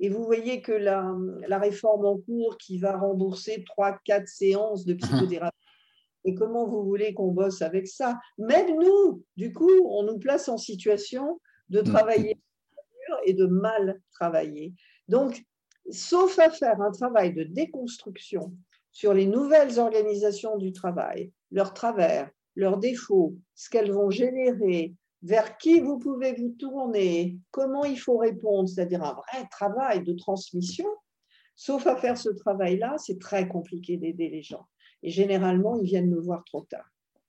Et 0.03 0.09
vous 0.09 0.25
voyez 0.25 0.63
que 0.63 0.73
la, 0.73 1.59
réforme 1.59 2.05
en 2.05 2.19
cours 2.19 2.59
qui 2.59 2.79
va 2.79 2.99
rembourser 2.99 3.65
3-4 3.79 4.27
séances 4.27 4.85
de 4.85 4.95
psychothérapie, 4.95 5.57
et 6.25 6.35
comment 6.35 6.67
vous 6.67 6.85
voulez 6.85 7.15
qu'on 7.15 7.31
bosse 7.31 7.63
avec 7.63 7.87
ça? 7.87 8.19
Même 8.37 8.77
nous, 8.79 9.25
du 9.37 9.53
coup, 9.53 9.71
on 9.87 10.03
nous 10.03 10.19
place 10.19 10.49
en 10.49 10.59
situation 10.59 11.41
de 11.69 11.81
mm. 11.81 11.85
travailler 11.85 12.37
et 13.25 13.33
de 13.33 13.47
mal 13.47 14.01
travailler. 14.13 14.75
Donc, 15.07 15.45
sauf 15.91 16.37
à 16.41 16.51
faire 16.51 16.81
un 16.81 16.91
travail 16.91 17.33
de 17.33 17.45
déconstruction 17.45 18.53
sur 18.91 19.15
les 19.15 19.27
nouvelles 19.27 19.79
organisations 19.79 20.57
du 20.59 20.73
travail, 20.73 21.33
leurs 21.51 21.75
travers, 21.75 22.29
leurs 22.57 22.79
défauts, 22.79 23.37
ce 23.55 23.71
qu'elles 23.71 23.93
vont 23.93 24.11
générer, 24.11 24.95
vers 25.23 25.57
qui 25.57 25.81
vous 25.81 25.99
pouvez 25.99 26.35
vous 26.35 26.55
tourner, 26.59 27.37
comment 27.51 27.85
il 27.85 27.99
faut 27.99 28.19
répondre, 28.19 28.69
c'est-à-dire 28.69 29.03
un 29.05 29.15
vrai 29.15 29.47
travail 29.51 30.03
de 30.03 30.13
transmission, 30.13 30.87
sauf 31.55 31.87
à 31.87 31.97
faire 31.97 32.19
ce 32.19 32.31
travail-là, 32.31 32.97
c'est 32.99 33.19
très 33.19 33.47
compliqué 33.47 33.97
d'aider 33.97 34.29
les 34.29 34.43
gens. 34.43 34.67
Et 35.03 35.11
généralement, 35.11 35.79
ils 35.79 35.87
viennent 35.87 36.11
nous 36.11 36.23
voir 36.23 36.43
trop 36.45 36.63
tard. 36.63 36.85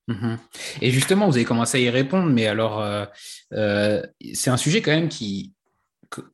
Mhm. 0.07 0.37
Et 0.81 0.91
justement, 0.91 1.27
vous 1.27 1.35
avez 1.35 1.45
commencé 1.45 1.77
à 1.77 1.81
y 1.81 1.89
répondre, 1.89 2.29
mais 2.29 2.47
alors, 2.47 2.81
euh, 2.81 3.05
euh, 3.53 4.01
c'est 4.33 4.49
un 4.49 4.57
sujet 4.57 4.81
quand 4.81 4.91
même 4.91 5.09
qui, 5.09 5.53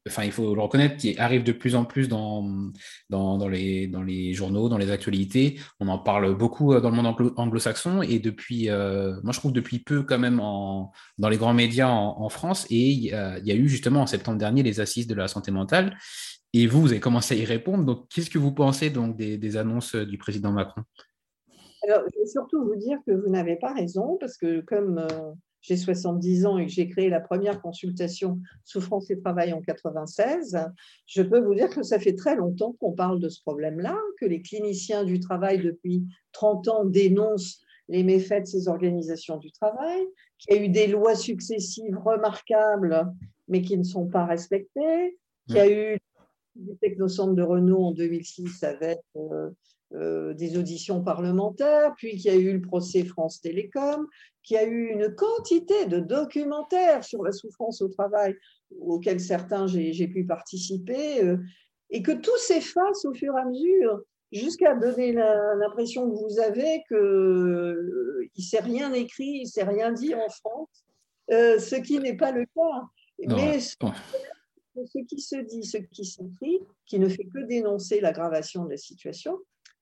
enfin, 0.08 0.24
il 0.24 0.32
faut 0.32 0.56
le 0.56 0.62
reconnaître, 0.62 0.98
qui 0.98 1.18
arrive 1.18 1.44
de 1.44 1.52
plus 1.52 1.76
en 1.76 1.86
plus 1.86 2.08
dans, 2.08 2.72
les, 3.50 4.34
journaux, 4.34 4.70
dans 4.70 4.78
les 4.78 4.92
actualités. 4.92 5.60
On 5.80 5.88
en 5.88 6.00
parle 6.00 6.36
beaucoup 6.38 6.74
euh, 6.74 6.82
dans 6.82 6.90
le 6.90 6.96
monde 6.96 7.34
anglo-saxon 7.38 8.02
et 8.02 8.20
depuis, 8.20 8.70
euh, 8.70 9.20
moi 9.24 9.34
je 9.34 9.40
trouve 9.40 9.54
depuis 9.54 9.80
peu 9.80 10.04
quand 10.04 10.20
même 10.20 10.38
dans 10.38 11.30
les 11.30 11.38
grands 11.38 11.54
médias 11.54 11.90
en, 11.90 12.30
France. 12.30 12.66
Et 12.70 12.90
il 12.90 13.04
y, 13.04 13.12
a, 13.14 13.56
eu 13.56 13.68
justement 13.68 14.02
en 14.02 14.08
septembre 14.08 14.38
dernier 14.38 14.64
les 14.64 14.80
assises 14.80 15.08
de 15.08 15.16
la 15.16 15.28
santé 15.28 15.52
mentale. 15.52 15.98
Et 16.54 16.66
vous, 16.68 16.82
vous 16.82 16.92
avez 16.92 17.00
commencé 17.00 17.36
à 17.36 17.38
y 17.38 17.46
répondre. 17.46 17.84
Donc, 17.84 18.08
qu'est-ce 18.10 18.30
que 18.30 18.40
vous 18.40 18.52
pensez 18.52 18.90
donc 18.90 19.16
des, 19.16 19.58
annonces 19.58 19.96
du 19.96 20.18
président 20.18 20.52
Macron? 20.52 20.82
Alors, 21.84 22.02
je 22.14 22.20
vais 22.20 22.26
surtout 22.26 22.64
vous 22.64 22.76
dire 22.76 22.98
que 23.06 23.12
vous 23.12 23.30
n'avez 23.30 23.56
pas 23.56 23.74
raison 23.74 24.18
parce 24.20 24.38
que 24.38 24.62
comme 24.62 25.00
euh, 25.00 25.32
j'ai 25.62 25.78
70 25.78 26.46
ans 26.46 26.58
et 26.58 26.66
que 26.66 26.72
j'ai 26.72 26.88
créé 26.88 27.10
la 27.10 27.20
première 27.20 27.62
consultation 27.62 28.40
souffrance 28.64 29.10
et 29.12 29.20
travail 29.20 29.54
en 29.54 29.62
96, 29.62 30.58
je 31.06 31.22
peux 31.22 31.40
vous 31.40 31.56
dire 31.56 31.70
que 31.70 31.84
ça 31.84 32.00
fait 32.00 32.16
très 32.16 32.36
longtemps 32.36 32.76
qu'on 32.80 32.94
parle 32.94 33.20
de 33.20 33.30
ce 33.30 33.42
problème-là, 33.42 33.98
que 34.20 34.26
les 34.26 34.42
cliniciens 34.42 35.04
du 35.04 35.20
travail 35.20 35.60
depuis 35.60 36.04
30 36.32 36.68
ans 36.70 36.86
dénoncent 36.86 37.62
les 37.90 38.04
méfaits 38.04 38.44
de 38.44 38.48
ces 38.48 38.68
organisations 38.68 39.38
du 39.38 39.52
travail, 39.52 40.06
qu'il 40.38 40.56
y 40.56 40.60
a 40.60 40.64
eu 40.64 40.70
des 40.70 40.88
lois 40.88 41.16
successives 41.16 41.98
remarquables 41.98 43.08
mais 43.50 43.62
qui 43.62 43.78
ne 43.78 43.84
sont 43.84 44.08
pas 44.08 44.26
respectées, 44.26 45.18
qu'il 45.48 45.58
y 45.58 45.60
a 45.60 45.70
eu 45.70 45.98
le 46.56 46.76
technocentre 46.78 47.34
de 47.34 47.42
Renault 47.42 47.84
en 47.84 47.92
2006 47.92 48.64
avec 48.64 49.00
euh, 49.16 49.50
euh, 49.96 50.36
des 50.36 50.56
auditions 50.56 51.04
parlementaires, 51.04 51.94
puis 51.98 52.12
qu'il 52.12 52.32
y 52.32 52.36
a 52.36 52.38
eu 52.38 52.54
le 52.54 52.62
procès 52.62 53.04
France 53.04 53.42
Télécom, 53.42 54.08
qu'il 54.44 54.56
y 54.56 54.60
a 54.60 54.64
eu 54.64 54.92
une 54.92 55.16
quantité 55.16 55.88
de 55.88 56.00
documentaires 56.00 57.04
sur 57.04 57.24
la 57.24 57.32
souffrance 57.32 57.82
au 57.82 57.88
travail 57.88 58.36
auxquels 58.80 59.20
certains 59.20 59.66
j'ai 59.66 60.08
pu 60.08 60.26
participer, 60.26 61.24
euh, 61.24 61.38
et 61.90 62.04
que 62.04 62.12
tout 62.12 62.38
s'efface 62.38 63.04
au 63.06 63.16
fur 63.16 63.34
et 63.36 63.42
à 63.42 63.46
mesure, 63.46 64.02
jusqu'à 64.32 64.76
donner 64.76 65.12
l'impression 65.12 66.08
que 66.08 66.16
vous 66.16 66.40
avez 66.40 66.84
qu'il 66.88 66.98
euh, 66.98 68.30
ne 68.38 68.44
s'est 68.44 68.60
rien 68.60 68.94
écrit, 68.94 69.40
il 69.40 69.44
ne 69.46 69.48
s'est 69.48 69.64
rien 69.64 69.92
dit 69.92 70.14
en 70.14 70.30
France, 70.30 70.86
ce 71.30 71.82
qui 71.82 71.98
n'est 71.98 72.16
pas 72.16 72.32
le 72.32 72.46
cas. 72.46 72.88
Mais 73.28 73.60
ce, 73.60 73.76
ce 74.86 75.00
qui 75.06 75.20
se 75.20 75.38
dit, 75.38 75.64
ce 75.64 75.78
qui 75.78 76.06
s'écrit, 76.06 76.60
qui 76.86 77.00
ne 77.00 77.10
fait 77.10 77.26
que 77.26 77.40
dénoncer 77.48 78.02
l'aggravation 78.02 78.66
de 78.66 78.70
la 78.70 78.78
situation, 78.78 79.40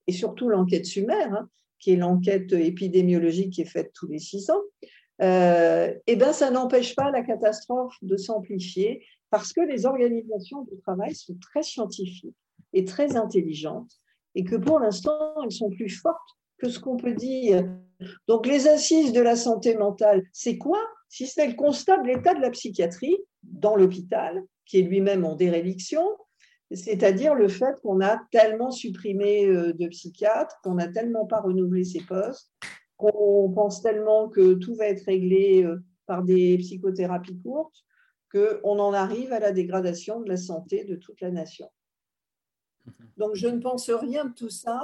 et 0.08 0.12
surtout 0.12 0.48
l'enquête 0.48 0.86
sumaire, 0.86 1.32
hein, 1.32 1.48
qui 1.78 1.92
est 1.92 1.96
l'enquête 1.96 2.52
épidémiologique 2.52 3.52
qui 3.52 3.60
est 3.60 3.66
faite 3.66 3.92
tous 3.94 4.08
les 4.08 4.18
six 4.18 4.50
ans, 4.50 4.62
euh, 5.22 5.92
eh 6.06 6.16
ben, 6.16 6.32
ça 6.32 6.50
n'empêche 6.50 6.96
pas 6.96 7.10
la 7.10 7.22
catastrophe 7.22 7.94
de 8.02 8.16
s'amplifier 8.16 9.04
parce 9.30 9.52
que 9.52 9.60
les 9.60 9.84
organisations 9.84 10.62
du 10.62 10.78
travail 10.80 11.14
sont 11.14 11.36
très 11.40 11.62
scientifiques 11.62 12.36
et 12.72 12.84
très 12.84 13.16
intelligentes 13.16 13.92
et 14.34 14.44
que 14.44 14.56
pour 14.56 14.80
l'instant, 14.80 15.34
elles 15.44 15.52
sont 15.52 15.70
plus 15.70 15.90
fortes 15.90 16.36
que 16.58 16.68
ce 16.68 16.78
qu'on 16.78 16.96
peut 16.96 17.14
dire. 17.14 17.68
Donc, 18.26 18.46
les 18.46 18.68
assises 18.68 19.12
de 19.12 19.20
la 19.20 19.36
santé 19.36 19.76
mentale, 19.76 20.22
c'est 20.32 20.56
quoi? 20.56 20.80
Si 21.08 21.26
c'est 21.26 21.46
le 21.46 21.54
constat 21.54 21.98
de 21.98 22.08
l'état 22.08 22.34
de 22.34 22.40
la 22.40 22.50
psychiatrie 22.50 23.16
dans 23.42 23.76
l'hôpital, 23.76 24.42
qui 24.64 24.78
est 24.78 24.82
lui-même 24.82 25.24
en 25.24 25.34
déréliction, 25.34 26.04
c'est-à-dire 26.70 27.34
le 27.34 27.48
fait 27.48 27.80
qu'on 27.82 28.00
a 28.00 28.20
tellement 28.30 28.70
supprimé 28.70 29.46
euh, 29.46 29.72
de 29.72 29.86
psychiatres, 29.88 30.60
qu'on 30.62 30.74
n'a 30.74 30.88
tellement 30.88 31.26
pas 31.26 31.40
renouvelé 31.40 31.84
ses 31.84 32.00
postes, 32.00 32.52
qu'on 32.96 33.50
pense 33.54 33.80
tellement 33.80 34.28
que 34.28 34.54
tout 34.54 34.74
va 34.74 34.86
être 34.86 35.04
réglé 35.04 35.64
euh, 35.64 35.78
par 36.06 36.22
des 36.22 36.58
psychothérapies 36.58 37.40
courtes, 37.40 37.84
qu'on 38.30 38.78
en 38.78 38.92
arrive 38.92 39.32
à 39.32 39.40
la 39.40 39.52
dégradation 39.52 40.20
de 40.20 40.28
la 40.28 40.36
santé 40.36 40.84
de 40.84 40.96
toute 40.96 41.20
la 41.22 41.30
nation. 41.30 41.70
Donc 43.16 43.34
je 43.34 43.48
ne 43.48 43.60
pense 43.60 43.90
rien 43.90 44.26
de 44.26 44.34
tout 44.34 44.50
ça 44.50 44.82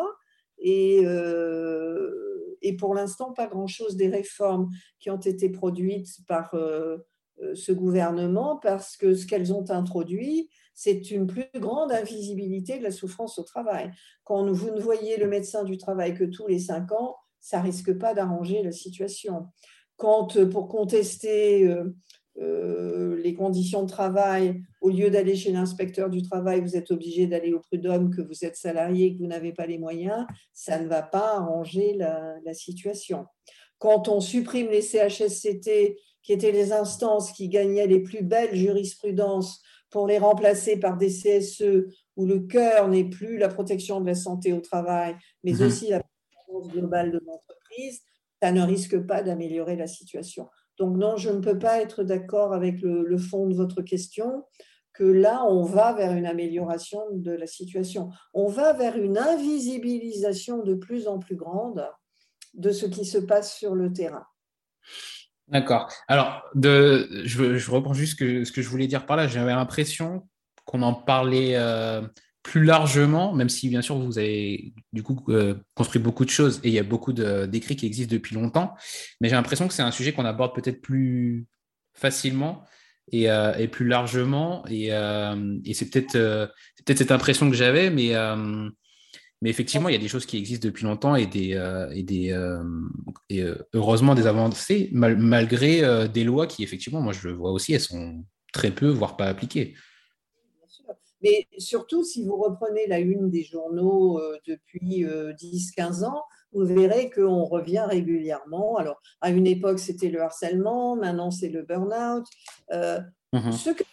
et, 0.59 1.03
euh, 1.05 2.57
et 2.63 2.77
pour 2.77 2.95
l'instant 2.95 3.33
pas 3.33 3.47
grand-chose 3.47 3.97
des 3.97 4.09
réformes 4.09 4.71
qui 4.99 5.11
ont 5.11 5.21
été 5.21 5.51
produites 5.51 6.09
par 6.27 6.55
ce 7.55 7.73
gouvernement 7.73 8.57
parce 8.57 8.97
que 8.97 9.15
ce 9.15 9.27
qu'elles 9.27 9.53
ont 9.53 9.71
introduit, 9.71 10.49
c'est 10.75 11.11
une 11.11 11.27
plus 11.27 11.47
grande 11.55 11.93
invisibilité 11.93 12.79
de 12.79 12.83
la 12.83 12.91
souffrance 12.91 13.39
au 13.39 13.43
travail. 13.43 13.91
Quand 14.25 14.51
vous 14.51 14.71
ne 14.71 14.81
voyez 14.81 15.17
le 15.17 15.29
médecin 15.29 15.65
du 15.65 15.79
travail 15.79 16.15
que 16.15 16.25
tous 16.25 16.47
les 16.47 16.59
cinq 16.59 16.93
ans, 16.93 17.17
ça 17.41 17.61
risque 17.61 17.97
pas 17.99 18.15
d'arranger 18.15 18.63
la 18.63 18.73
situation. 18.73 19.47
Quand 19.97 20.49
pour 20.51 20.69
contester 20.69 21.69
euh, 22.41 23.17
les 23.23 23.35
conditions 23.35 23.85
de 23.85 23.89
travail, 23.89 24.61
au 24.81 24.91
lieu 24.91 25.09
d'aller 25.09 25.37
chez 25.37 25.53
l'inspecteur 25.53 26.11
du 26.11 26.23
travail, 26.23 26.61
vous 26.61 26.77
êtes 26.77 26.91
obligé 26.91 27.27
d'aller 27.27 27.53
au 27.53 27.61
prud'homme, 27.61 28.15
que 28.15 28.23
vous 28.23 28.45
êtes 28.45 28.57
salarié, 28.57 29.15
que 29.15 29.21
vous 29.21 29.29
n'avez 29.29 29.53
pas 29.53 29.67
les 29.67 29.79
moyens, 29.79 30.27
ça 30.53 30.81
ne 30.81 30.89
va 30.89 31.03
pas 31.03 31.37
arranger 31.37 31.95
la, 31.95 32.55
situation. 32.55 33.27
Quand 33.79 34.09
on 34.09 34.21
supprime 34.21 34.69
les 34.69 34.83
CHSCT, 34.83 35.97
qui 36.23 36.33
étaient 36.33 36.53
les 36.53 36.73
instances 36.73 37.33
qui 37.33 37.49
gagnaient 37.49 37.87
les 37.87 38.01
plus 38.01 38.25
belles 38.25 38.55
jurisprudences, 38.55 39.63
pour 39.95 40.09
les 40.09 40.19
remplacer 40.19 40.77
par 40.77 40.97
des 40.97 41.07
CSE 41.07 41.87
où 42.17 42.27
le 42.27 42.41
cœur 42.41 42.89
n'est 42.89 43.09
plus 43.09 43.39
la 43.39 43.49
protection 43.49 44.01
de 44.01 44.07
la 44.07 44.17
santé 44.17 44.53
au 44.53 44.61
travail, 44.61 45.15
mais 45.45 45.53
mhm. 45.53 45.63
aussi 45.63 45.89
la 45.89 46.01
protection 46.01 46.81
globale 46.81 47.13
de 47.13 47.23
l'entreprise, 47.25 48.01
ça 48.43 48.51
ne 48.51 48.61
risque 48.63 48.99
pas 49.07 49.23
d'améliorer 49.23 49.77
la 49.77 49.87
situation. 49.87 50.49
Donc 50.79 50.97
non, 50.97 51.17
je 51.17 51.31
ne 51.31 51.39
peux 51.39 51.61
pas 51.61 51.81
être 51.81 52.03
d'accord 52.03 52.53
avec 52.53 52.81
le, 52.83 53.17
fond 53.19 53.47
de 53.47 53.55
votre 53.55 53.83
question, 53.83 54.43
que 54.95 55.05
là, 55.05 55.45
on 55.47 55.63
va 55.63 55.93
vers 55.93 56.13
une 56.15 56.27
amélioration 56.27 57.01
de 57.13 57.31
la 57.31 57.47
situation. 57.47 58.11
On 58.33 58.49
va 58.49 58.73
vers 58.73 58.97
une 58.97 59.17
invisibilisation 59.17 60.65
de 60.65 60.75
plus 60.75 61.07
en 61.07 61.21
plus 61.21 61.37
grande 61.37 61.89
de 62.55 62.73
ce 62.73 62.87
qui 62.87 63.05
se 63.05 63.19
passe 63.19 63.57
sur 63.57 63.77
le 63.77 63.93
terrain. 63.93 64.27
D'accord. 65.49 65.89
Alors, 66.09 66.43
de, 66.55 67.23
je, 67.25 67.71
reprends 67.71 67.95
juste 67.95 68.19
ce 68.19 68.51
que 68.51 68.63
je 68.63 68.69
voulais 68.69 68.87
dire 68.87 69.07
par 69.07 69.17
là. 69.17 69.29
J'avais 69.29 69.53
l'impression 69.53 70.27
qu'on 70.65 70.83
en 70.83 70.95
parlait 70.95 71.57
euh, 71.57 72.01
plus 72.45 72.63
largement, 72.63 73.33
même 73.33 73.49
si 73.49 73.69
bien 73.71 73.83
sûr 73.83 73.97
vous 73.99 74.19
avez 74.19 74.75
du 74.93 75.03
coup 75.03 75.25
euh, 75.31 75.55
construit 75.75 76.01
beaucoup 76.01 76.27
de 76.27 76.31
choses 76.31 76.61
et 76.63 76.69
il 76.69 76.75
y 76.75 76.79
a 76.79 76.83
beaucoup 76.85 77.13
d'écrits 77.15 77.75
qui 77.75 77.87
existent 77.87 78.13
depuis 78.13 78.35
longtemps, 78.35 78.75
mais 79.21 79.29
j'ai 79.29 79.35
l'impression 79.35 79.67
que 79.67 79.73
c'est 79.75 79.83
un 79.83 79.91
sujet 79.91 80.13
qu'on 80.13 80.27
aborde 80.27 80.55
peut-être 80.55 80.83
plus 80.83 81.47
facilement 81.95 82.63
et, 83.11 83.31
euh, 83.31 83.67
plus 83.69 83.89
largement 83.89 84.63
et, 84.69 84.93
euh, 84.93 85.57
c'est 85.73 85.91
peut-être 85.91 86.53
peut 86.85 86.95
cette 86.95 87.13
impression 87.13 87.51
que 87.51 87.57
j'avais, 87.57 87.89
mais, 87.89 88.15
mais 89.45 89.51
effectivement 89.51 89.89
il 89.89 89.93
y 89.93 89.97
a 89.97 90.01
des 90.01 90.09
choses 90.09 90.25
qui 90.25 90.39
existent 90.39 90.67
depuis 90.67 90.85
longtemps 90.85 91.15
et, 91.15 91.27
des, 91.27 91.51
et, 91.93 92.03
des, 92.03 92.35
et 93.29 93.45
heureusement 93.75 94.15
des 94.15 94.27
avancées 94.27 94.89
malgré 94.93 96.09
des 96.09 96.25
lois 96.25 96.47
qui 96.47 96.65
effectivement, 96.65 97.03
moi 97.03 97.13
je 97.13 97.29
le 97.29 97.35
vois 97.35 97.53
aussi, 97.53 97.75
elles 97.75 97.81
sont 97.81 98.25
très 98.55 98.71
peu, 98.71 98.89
voire 98.89 99.17
pas 99.17 99.27
appliquées. 99.27 99.75
Mais 101.25 101.49
surtout, 101.57 102.05
si 102.05 102.23
vous 102.23 102.37
reprenez 102.37 102.87
la 102.87 102.99
une 102.99 103.31
des 103.31 103.45
journaux 103.45 104.19
euh, 104.19 104.39
depuis 104.47 105.05
10-15 105.05 106.03
euh, 106.03 106.07
ans, 106.07 106.23
vous 106.53 106.67
verrez 106.67 107.11
qu'on 107.11 107.45
revient 107.45 107.85
régulièrement. 107.89 108.77
Alors, 108.77 109.01
à 109.23 109.31
une 109.31 109.47
époque, 109.47 109.79
c'était 109.79 110.11
le 110.11 110.21
harcèlement, 110.21 110.97
maintenant, 110.97 111.31
c'est 111.31 111.49
le 111.49 111.63
burn-out. 111.63 112.27
Euh, 112.73 113.01
mhm. 113.33 113.53
Ce 113.53 113.71
que 113.71 113.85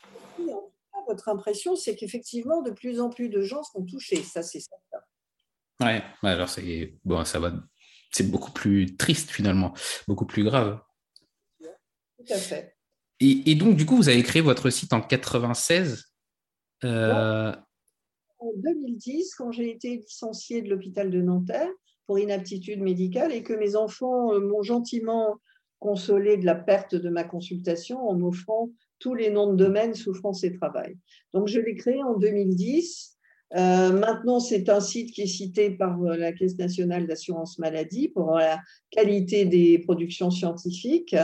votre 1.08 1.30
impression, 1.30 1.76
c'est 1.76 1.96
qu'effectivement, 1.96 2.62
de 2.62 2.72
plus 2.72 3.00
en 3.00 3.10
plus 3.10 3.30
de 3.30 3.42
gens 3.42 3.64
sont 3.64 3.84
touchés. 3.84 4.22
Ça, 4.24 4.44
c'est 4.44 4.60
certain. 4.60 5.06
Ouais, 5.82 6.04
alors 6.24 6.50
c'est 6.50 6.94
bon, 7.04 7.26
ça 7.26 7.40
va. 7.40 7.54
C'est 8.12 8.30
beaucoup 8.30 8.52
plus 8.52 8.98
triste 8.98 9.32
finalement, 9.32 9.74
beaucoup 10.08 10.26
plus 10.26 10.44
grave. 10.44 10.80
Tout 11.60 12.34
à 12.34 12.38
fait. 12.38 12.76
Et, 13.20 13.52
et, 13.52 13.56
donc, 13.56 13.76
du 13.76 13.86
coup, 13.86 13.96
vous 13.96 14.10
avez 14.10 14.24
créé 14.24 14.42
votre 14.42 14.70
site 14.70 14.94
en 14.94 15.02
96. 15.02 16.06
Euh, 16.84 17.54
en 18.40 18.52
2010, 18.56 19.36
quand 19.36 19.52
j'ai 19.52 19.70
été 19.70 19.98
licenciée 19.98 20.62
de 20.62 20.70
l'hôpital 20.70 21.12
de 21.12 21.22
Nanterre 21.22 21.70
pour 22.08 22.20
inaptitude 22.20 22.82
médicale 22.82 23.32
et 23.32 23.44
que 23.44 23.54
mes 23.54 23.76
enfants 23.76 24.34
euh, 24.34 24.40
m'ont 24.40 24.64
gentiment 24.64 25.38
consolé 25.80 26.38
de 26.38 26.46
la 26.46 26.56
perte 26.56 26.96
de 26.96 27.10
ma 27.10 27.24
consultation 27.24 28.00
en 28.08 28.16
m'offrant 28.16 28.70
tous 29.00 29.16
les 29.16 29.30
noms 29.30 29.52
de 29.52 29.58
domaine 29.58 29.94
souffrance 29.96 30.44
et 30.44 30.54
travail. 30.54 30.98
Donc 31.34 31.48
je 31.48 31.60
l'ai 31.60 31.76
créé 31.76 32.02
en 32.04 32.16
2010. 32.18 33.18
Euh, 33.56 33.92
maintenant, 33.92 34.40
c'est 34.40 34.70
un 34.70 34.80
site 34.80 35.12
qui 35.12 35.24
est 35.24 35.28
cité 35.28 35.72
par 35.72 36.00
la 36.00 36.32
Caisse 36.32 36.58
nationale 36.58 37.08
d'assurance 37.08 37.60
maladie 37.60 38.08
pour 38.10 38.36
la 38.36 38.60
qualité 38.92 39.46
des 39.46 39.80
productions 39.80 40.32
scientifiques. 40.32 41.16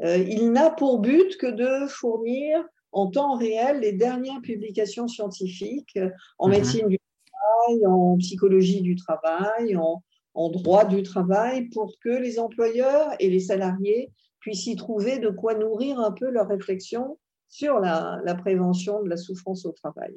il 0.00 0.52
n'a 0.52 0.70
pour 0.70 0.98
but 0.98 1.36
que 1.38 1.46
de 1.46 1.88
fournir 1.88 2.62
en 2.92 3.06
temps 3.06 3.36
réel 3.36 3.80
les 3.80 3.92
dernières 3.92 4.40
publications 4.42 5.08
scientifiques 5.08 5.98
en 6.38 6.48
mhm. 6.48 6.54
médecine 6.54 6.88
du 6.88 6.98
travail, 7.32 7.86
en 7.86 8.16
psychologie 8.18 8.82
du 8.82 8.94
travail, 8.96 9.76
en, 9.76 10.02
droit 10.50 10.84
du 10.84 11.02
travail, 11.02 11.68
pour 11.70 11.92
que 12.02 12.10
les 12.10 12.38
employeurs 12.38 13.10
et 13.18 13.28
les 13.28 13.40
salariés 13.40 14.12
puissent 14.40 14.66
y 14.66 14.76
trouver 14.76 15.18
de 15.18 15.28
quoi 15.28 15.54
nourrir 15.54 16.00
un 16.00 16.12
peu 16.12 16.28
leur 16.30 16.48
réflexion 16.48 17.18
sur 17.48 17.80
la, 17.80 18.20
prévention 18.40 19.02
de 19.02 19.08
la 19.08 19.16
souffrance 19.16 19.66
au 19.66 19.72
travail. 19.72 20.14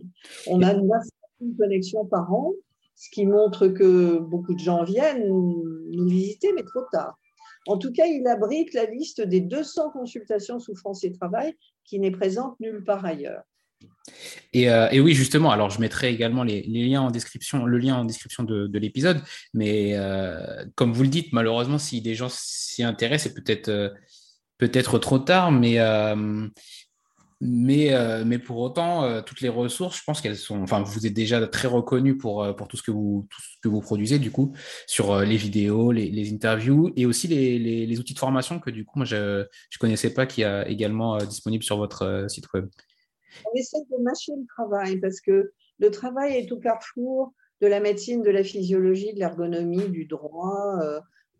On 0.47 0.61
a 0.61 0.73
9 1.41 1.57
connexions 1.57 2.05
par 2.05 2.33
an, 2.33 2.53
ce 2.95 3.09
qui 3.09 3.25
montre 3.25 3.67
que 3.67 4.19
beaucoup 4.19 4.53
de 4.53 4.59
gens 4.59 4.83
viennent 4.83 5.27
nous 5.27 6.07
visiter, 6.07 6.51
mais 6.53 6.63
trop 6.63 6.83
tard. 6.91 7.17
En 7.67 7.77
tout 7.77 7.91
cas, 7.91 8.05
il 8.05 8.25
abrite 8.27 8.73
la 8.73 8.85
liste 8.85 9.21
des 9.21 9.41
200 9.41 9.91
consultations 9.91 10.59
souffrance 10.59 11.03
et 11.03 11.11
travail 11.11 11.55
qui 11.83 11.99
n'est 11.99 12.11
présente 12.11 12.59
nulle 12.59 12.83
part 12.83 13.05
ailleurs. 13.05 13.43
Euh, 14.55 14.87
et, 14.91 14.99
oui, 14.99 15.13
justement, 15.13 15.51
alors 15.51 15.69
je 15.69 15.81
mettrai 15.81 16.09
également 16.09 16.43
les, 16.43 16.61
liens 16.61 17.01
en 17.01 17.11
description, 17.11 17.65
le 17.65 17.77
lien 17.77 17.95
en 17.95 18.05
description 18.05 18.43
de, 18.43 18.77
l'épisode, 18.77 19.21
mais 19.53 19.97
euh, 19.97 20.65
comme 20.75 20.93
vous 20.93 21.03
le 21.03 21.09
dites, 21.09 21.33
malheureusement, 21.33 21.77
si 21.77 22.01
des 22.01 22.15
gens 22.15 22.29
s'y 22.29 22.83
intéressent, 22.83 23.33
c'est 23.33 23.43
peut-être 23.43 23.69
euh, 23.69 23.89
peut-être 24.57 24.99
trop 24.99 25.19
tard, 25.19 25.51
mais 25.51 25.77
mais, 27.47 27.93
euh, 27.93 28.23
mais 28.25 28.39
pour 28.39 28.57
autant, 28.57 29.03
euh, 29.03 29.21
toutes 29.21 29.41
les 29.41 29.49
ressources, 29.49 29.97
je 29.97 30.03
pense 30.05 30.21
qu'elles 30.21 30.37
sont. 30.37 30.61
Enfin, 30.61 30.81
vous 30.81 31.05
êtes 31.05 31.13
déjà 31.13 31.45
très 31.47 31.67
reconnu 31.67 32.17
pour, 32.17 32.43
euh, 32.43 32.53
pour 32.53 32.67
tout, 32.67 32.77
ce 32.77 32.83
que 32.83 32.91
vous, 32.91 33.27
que 33.61 33.67
vous 33.67 33.81
produisez, 33.81 34.19
du 34.19 34.31
coup, 34.31 34.53
sur 34.87 35.19
les 35.19 35.37
vidéos, 35.37 35.91
les, 35.91 36.09
les, 36.09 36.33
interviews 36.33 36.91
et 36.95 37.05
aussi 37.05 37.27
les, 37.27 37.59
les, 37.59 37.99
outils 37.99 38.13
de 38.13 38.19
formation 38.19 38.59
que, 38.59 38.69
du 38.69 38.85
coup, 38.85 38.99
moi, 38.99 39.05
je 39.05 39.39
ne 39.41 39.77
connaissais 39.79 40.13
pas, 40.13 40.25
qui 40.25 40.41
est 40.41 40.71
également 40.71 41.17
disponible 41.17 41.63
sur 41.63 41.77
votre 41.77 42.25
site 42.29 42.51
web. 42.53 42.67
On 43.45 43.57
essaie 43.57 43.79
de 43.79 44.03
mâcher 44.03 44.31
le 44.37 44.45
travail 44.47 44.99
parce 44.99 45.21
que 45.21 45.51
le 45.79 45.91
travail 45.91 46.37
est 46.37 46.51
au 46.51 46.57
carrefour 46.57 47.33
de 47.61 47.67
la 47.67 47.79
médecine, 47.79 48.21
de 48.21 48.31
la 48.31 48.43
physiologie, 48.43 49.13
de 49.13 49.19
l'ergonomie, 49.19 49.89
du 49.89 50.05
droit. 50.05 50.79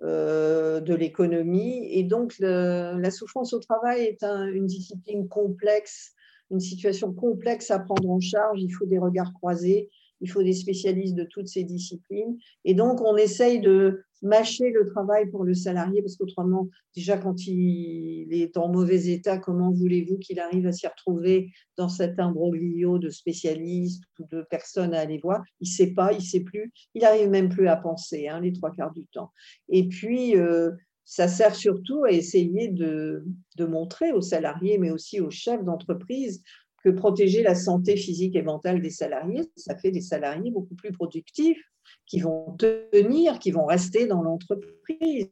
Euh, 0.02 0.82
de 0.82 0.94
l'économie. 0.94 1.88
Et 1.90 2.04
donc, 2.04 2.36
la 2.40 3.12
souffrance 3.12 3.54
au 3.54 3.60
travail 3.60 4.04
est 4.04 4.24
une 4.24 4.66
discipline 4.66 5.30
complexe, 5.30 6.14
une 6.52 6.60
situation 6.60 7.14
complexe 7.14 7.72
à 7.72 7.80
prendre 7.80 8.10
en 8.10 8.20
charge. 8.20 8.62
Il 8.62 8.70
faut 8.72 8.86
des 8.86 9.00
regards 9.00 9.34
croisés, 9.34 9.90
il 10.22 10.30
faut 10.30 10.44
des 10.44 10.54
spécialistes 10.54 11.16
de 11.16 11.24
toutes 11.24 11.48
ces 11.48 11.64
disciplines. 11.64 12.38
Et 12.64 12.74
donc, 12.74 13.02
on 13.02 13.16
essaye 13.18 13.60
de 13.60 14.02
mâcher 14.22 14.72
le 14.72 14.88
travail 14.88 15.30
pour 15.30 15.44
le 15.44 15.54
salarié, 15.54 16.02
parce 16.02 16.16
qu'autrement, 16.16 16.68
déjà, 16.96 17.18
quand 17.18 17.46
il 17.46 18.28
est 18.32 18.58
en 18.58 18.70
mauvais 18.70 19.08
état, 19.08 19.38
comment 19.38 19.72
voulez-vous 19.72 20.18
qu'il 20.18 20.40
arrive 20.40 20.66
à 20.66 20.72
s'y 20.72 20.88
retrouver 20.88 21.52
dans 21.78 21.90
cet 21.90 22.20
imbroglio 22.20 22.98
de 22.98 23.10
spécialistes 23.10 24.04
ou 24.20 24.26
de 24.32 24.42
personnes 24.50 24.94
à 24.94 25.02
aller 25.02 25.20
voir? 25.20 25.44
Il 25.60 25.66
ne 25.66 25.74
sait 25.74 25.94
pas, 25.94 26.12
il 26.12 26.20
ne 26.20 26.24
sait 26.24 26.40
plus, 26.40 26.72
il 26.96 27.02
n'arrive 27.02 27.30
même 27.30 27.50
plus 27.50 27.68
à 27.68 27.76
penser, 27.76 28.28
hein, 28.28 28.40
les 28.40 28.54
trois 28.54 28.72
quarts 28.72 28.94
du 28.94 29.06
temps. 29.08 29.32
Et 29.70 29.88
puis, 29.88 30.36
euh, 30.36 30.72
ça 31.04 31.28
sert 31.28 31.54
surtout 31.54 32.04
à 32.04 32.12
essayer 32.12 32.68
de, 32.68 33.24
de 33.58 33.66
montrer 33.66 34.12
aux 34.12 34.22
salariés, 34.22 34.80
mais 34.80 34.90
aussi 34.90 35.20
aux 35.20 35.30
chefs 35.30 35.64
d'entreprise, 35.64 36.42
que 36.86 36.92
protéger 36.92 37.42
la 37.42 37.56
santé 37.56 37.98
physique 37.98 38.36
et 38.36 38.44
mentale 38.44 38.80
des 38.80 38.92
salariés, 38.92 39.42
ça 39.56 39.76
fait 39.76 39.90
des 39.90 40.02
salariés 40.02 40.52
beaucoup 40.52 40.76
plus 40.76 40.92
productifs, 40.92 41.62
qui 42.06 42.20
vont 42.20 42.56
tenir, 42.58 43.40
qui 43.40 43.50
vont 43.50 43.66
rester 43.66 44.06
dans 44.06 44.22
l'entreprise. 44.22 45.32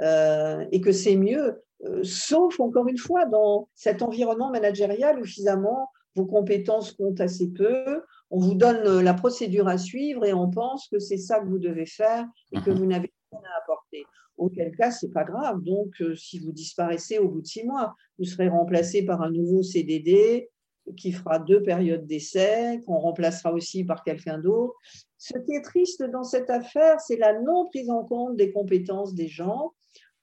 Euh, 0.00 0.64
et 0.70 0.80
que 0.80 0.92
c'est 0.92 1.16
mieux, 1.16 1.62
euh, 1.84 2.04
sauf 2.04 2.60
encore 2.60 2.86
une 2.86 2.98
fois 2.98 3.24
dans 3.24 3.68
cet 3.74 4.02
environnement 4.02 4.50
managérial 4.50 5.18
où 5.18 5.24
finalement 5.24 5.88
vos 6.14 6.26
compétences 6.26 6.92
comptent 6.92 7.20
assez 7.20 7.48
peu, 7.48 8.02
on 8.30 8.38
vous 8.38 8.54
donne 8.54 9.00
la 9.00 9.14
procédure 9.14 9.68
à 9.68 9.78
suivre 9.78 10.24
et 10.26 10.32
on 10.32 10.50
pense 10.50 10.86
que 10.88 10.98
c'est 10.98 11.16
ça 11.16 11.40
que 11.40 11.46
vous 11.46 11.58
devez 11.58 11.86
faire 11.86 12.26
et 12.52 12.60
que 12.60 12.70
mhm. 12.70 12.76
vous 12.76 12.86
n'avez 12.86 13.12
rien 13.32 13.40
à 13.42 13.62
apporter. 13.62 14.04
Auquel 14.36 14.76
cas, 14.76 14.90
c'est 14.90 15.12
pas 15.12 15.24
grave. 15.24 15.62
Donc, 15.62 16.00
euh, 16.00 16.14
si 16.14 16.38
vous 16.38 16.52
disparaissez 16.52 17.18
au 17.18 17.28
bout 17.28 17.40
de 17.40 17.46
six 17.46 17.64
mois, 17.64 17.94
vous 18.18 18.24
serez 18.24 18.48
remplacé 18.48 19.04
par 19.04 19.22
un 19.22 19.30
nouveau 19.30 19.62
CDD 19.62 20.50
qui 20.96 21.12
fera 21.12 21.38
deux 21.38 21.62
périodes 21.62 22.06
d'essai, 22.06 22.80
qu'on 22.86 22.98
remplacera 22.98 23.52
aussi 23.52 23.84
par 23.84 24.04
quelqu'un 24.04 24.38
d'autre. 24.38 24.74
Ce 25.18 25.36
qui 25.38 25.52
est 25.54 25.62
triste 25.62 26.02
dans 26.04 26.22
cette 26.22 26.50
affaire, 26.50 27.00
c'est 27.00 27.16
la 27.16 27.40
non 27.40 27.66
prise 27.66 27.90
en 27.90 28.04
compte 28.04 28.36
des 28.36 28.52
compétences 28.52 29.14
des 29.14 29.28
gens. 29.28 29.72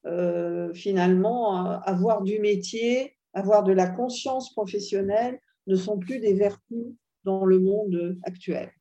Euh, 0.05 0.73
finalement, 0.73 1.81
avoir 1.81 2.21
du 2.21 2.39
métier, 2.39 3.15
avoir 3.33 3.63
de 3.63 3.73
la 3.73 3.87
conscience 3.87 4.53
professionnelle 4.53 5.39
ne 5.67 5.75
sont 5.75 5.97
plus 5.97 6.19
des 6.19 6.33
vertus 6.33 6.93
dans 7.23 7.45
le 7.45 7.59
monde 7.59 8.17
actuel. 8.23 8.71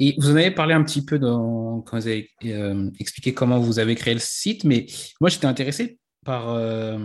Et 0.00 0.16
vous 0.18 0.30
en 0.30 0.36
avez 0.36 0.50
parlé 0.50 0.74
un 0.74 0.82
petit 0.82 1.04
peu 1.04 1.18
dans, 1.18 1.80
quand 1.82 1.98
vous 1.98 2.08
avez 2.08 2.30
euh, 2.46 2.90
expliqué 2.98 3.32
comment 3.32 3.60
vous 3.60 3.78
avez 3.78 3.94
créé 3.94 4.14
le 4.14 4.20
site, 4.20 4.64
mais 4.64 4.86
moi 5.20 5.30
j'étais 5.30 5.46
intéressé 5.46 5.98
par, 6.24 6.52
euh, 6.52 6.98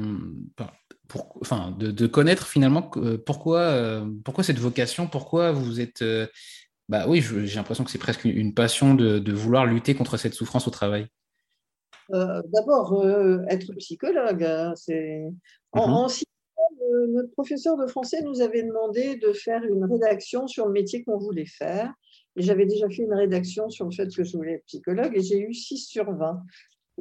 pour, 1.08 1.38
enfin, 1.42 1.76
de, 1.78 2.08
connaître 2.08 2.48
finalement 2.48 2.90
pourquoi, 3.26 3.60
euh, 3.60 4.06
pourquoi 4.26 4.44
cette 4.44 4.58
vocation, 4.58 5.08
pourquoi 5.08 5.52
vous 5.52 5.82
êtes. 5.82 6.04
bah 6.88 7.06
oui, 7.08 7.22
j'ai 7.22 7.56
l'impression 7.56 7.84
que 7.84 7.92
c'est 7.92 8.00
presque 8.00 8.26
une 8.26 8.56
passion 8.56 8.96
de, 8.96 9.32
vouloir 9.32 9.66
lutter 9.68 9.94
contre 9.94 10.18
cette 10.18 10.34
souffrance 10.34 10.68
au 10.68 10.72
travail. 10.72 11.08
D'abord, 12.10 13.06
être 13.50 13.72
psychologue, 13.74 14.44
hein, 14.44 14.74
c'est. 14.76 15.26
En, 15.74 16.08
mm-hmm. 16.08 16.24
notre 17.12 17.32
professeur 17.34 17.78
de 17.78 17.86
français 17.86 18.24
nous 18.24 18.42
avait 18.42 18.64
demandé 18.64 19.18
de 19.18 19.32
faire 19.32 19.64
une 19.64 19.86
rédaction 19.86 20.48
sur 20.48 20.66
le 20.66 20.72
métier 20.72 21.04
qu'on 21.04 21.20
voulait 21.20 21.46
faire 21.46 21.94
j'avais 22.36 22.66
déjà 22.66 22.90
fait 22.90 23.04
une 23.04 23.14
rédaction 23.14 23.70
sur 23.70 23.86
le 23.86 23.92
fait 23.92 24.14
que 24.14 24.24
je 24.24 24.38
voulais 24.38 24.54
être 24.54 24.66
psychologue 24.66 25.12
et 25.16 25.22
j'ai 25.22 25.40
eu 25.40 25.54
6 25.54 25.78
sur 25.78 26.12
20. 26.12 26.44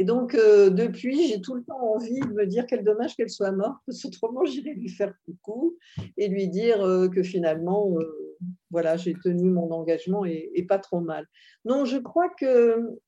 Et 0.00 0.04
donc, 0.04 0.34
euh, 0.36 0.70
depuis, 0.70 1.26
j'ai 1.26 1.40
tout 1.40 1.54
le 1.54 1.64
temps 1.64 1.94
envie 1.94 2.20
de 2.20 2.32
me 2.32 2.46
dire 2.46 2.66
quel 2.66 2.84
dommage 2.84 3.16
qu'elle 3.16 3.30
soit 3.30 3.50
morte, 3.50 3.78
parce 3.84 4.04
autrement, 4.04 4.44
j'irais 4.44 4.74
lui 4.74 4.88
faire 4.88 5.12
coucou 5.24 5.76
et 6.16 6.28
lui 6.28 6.46
dire 6.46 6.80
euh, 6.82 7.08
que 7.08 7.24
finalement, 7.24 7.92
euh, 7.98 8.27
voilà, 8.70 8.96
j'ai 8.96 9.14
tenu 9.14 9.50
mon 9.50 9.70
engagement 9.70 10.24
et, 10.24 10.64
pas 10.68 10.78
trop 10.78 11.00
mal. 11.00 11.26
Non, 11.64 11.84
je 11.84 11.98
crois 11.98 12.28
que, 12.28 12.98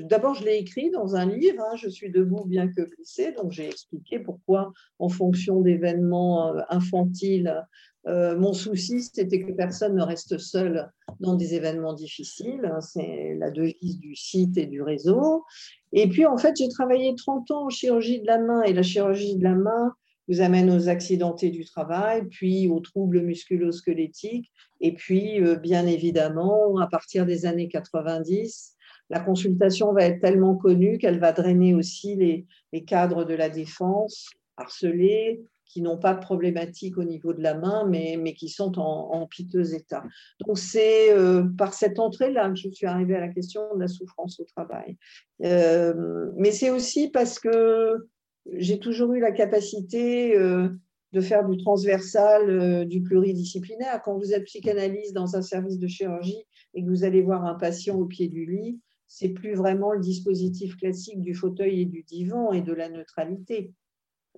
d'abord, 0.00 0.34
je 0.34 0.44
l'ai 0.44 0.56
écrit 0.56 0.90
dans 0.90 1.16
un 1.16 1.26
livre, 1.26 1.62
hein, 1.62 1.76
Je 1.76 1.88
suis 1.88 2.10
debout 2.10 2.44
bien 2.44 2.68
que 2.68 2.82
blessé, 2.82 3.32
donc 3.32 3.52
j'ai 3.52 3.66
expliqué 3.66 4.18
pourquoi, 4.18 4.72
en 4.98 5.08
fonction 5.08 5.60
d'événements 5.60 6.54
infantiles, 6.70 7.64
mon 8.06 8.52
souci, 8.54 9.02
c'était 9.02 9.42
que 9.42 9.52
personne 9.52 9.94
ne 9.94 10.02
reste 10.02 10.38
seul 10.38 10.90
dans 11.20 11.34
des 11.34 11.54
événements 11.54 11.92
difficiles. 11.92 12.64
Hein, 12.64 12.80
c'est 12.80 13.36
la 13.38 13.50
devise 13.50 13.98
du 13.98 14.14
site 14.14 14.56
et 14.56 14.66
du 14.66 14.82
réseau. 14.82 15.44
Et 15.92 16.08
puis, 16.08 16.24
en 16.24 16.38
fait, 16.38 16.54
j'ai 16.56 16.68
travaillé 16.68 17.14
30 17.14 17.50
ans 17.50 17.66
en 17.66 17.68
chirurgie 17.68 18.20
de 18.20 18.26
la 18.26 18.38
main 18.38 18.62
et 18.62 18.72
la 18.72 18.82
chirurgie 18.82 19.36
de 19.36 19.44
la 19.44 19.54
main 19.54 19.92
vous 20.28 20.40
amène 20.40 20.70
aux 20.70 20.88
accidentés 20.88 21.50
du 21.50 21.64
travail, 21.64 22.26
puis 22.26 22.68
aux 22.68 22.80
troubles 22.80 23.22
musculo-squelettiques. 23.22 24.50
Et 24.80 24.92
puis, 24.92 25.42
euh, 25.42 25.56
bien 25.56 25.86
évidemment, 25.86 26.78
à 26.78 26.86
partir 26.86 27.26
des 27.26 27.46
années 27.46 27.68
90, 27.68 28.76
la 29.10 29.20
consultation 29.20 29.92
va 29.92 30.04
être 30.04 30.20
tellement 30.20 30.54
connue 30.54 30.98
qu'elle 30.98 31.18
va 31.18 31.32
drainer 31.32 31.74
aussi 31.74 32.16
les, 32.16 32.46
cadres 32.84 33.24
de 33.24 33.34
la 33.34 33.48
défense 33.48 34.28
harcelés, 34.56 35.40
qui 35.64 35.82
n'ont 35.82 35.98
pas 35.98 36.14
de 36.14 36.20
problématique 36.20 36.96
au 36.96 37.04
niveau 37.04 37.32
de 37.34 37.42
la 37.42 37.54
main, 37.54 37.86
mais, 37.86 38.18
mais 38.18 38.32
qui 38.32 38.48
sont 38.48 38.78
en, 38.78 39.26
piteux 39.26 39.74
état. 39.74 40.02
Donc 40.46 40.58
c'est 40.58 41.12
euh, 41.12 41.44
par 41.58 41.74
cette 41.74 41.98
entrée-là 41.98 42.48
que 42.48 42.56
je 42.56 42.70
suis 42.70 42.86
arrivée 42.86 43.16
à 43.16 43.20
la 43.20 43.28
question 43.28 43.62
de 43.74 43.80
la 43.80 43.88
souffrance 43.88 44.40
au 44.40 44.44
travail. 44.44 44.96
Euh, 45.44 46.30
mais 46.36 46.52
c'est 46.52 46.70
aussi 46.70 47.10
parce 47.10 47.38
que 47.38 48.08
j'ai 48.52 48.78
toujours 48.78 49.12
eu 49.12 49.20
la 49.20 49.32
capacité 49.32 50.36
euh, 50.36 50.68
de 51.12 51.20
faire 51.20 51.46
du 51.46 51.56
transversal, 51.56 52.86
du 52.86 53.02
pluridisciplinaire. 53.02 54.02
Quand 54.04 54.18
vous 54.18 54.32
êtes 54.32 54.44
psychanalyste 54.44 55.14
dans 55.14 55.36
un 55.36 55.42
service 55.42 55.78
de 55.78 55.86
chirurgie 55.86 56.44
et 56.74 56.84
que 56.84 56.88
vous 56.88 57.04
allez 57.04 57.22
voir 57.22 57.44
un 57.44 57.54
patient 57.54 57.96
au 57.96 58.04
pied 58.04 58.28
du 58.28 58.46
lit, 58.46 58.80
c'est 59.06 59.30
plus 59.30 59.54
vraiment 59.54 59.92
le 59.92 60.00
dispositif 60.00 60.76
classique 60.76 61.20
du 61.22 61.34
fauteuil 61.34 61.80
et 61.80 61.86
du 61.86 62.02
divan 62.02 62.52
et 62.52 62.60
de 62.60 62.74
la 62.74 62.90
neutralité. 62.90 63.72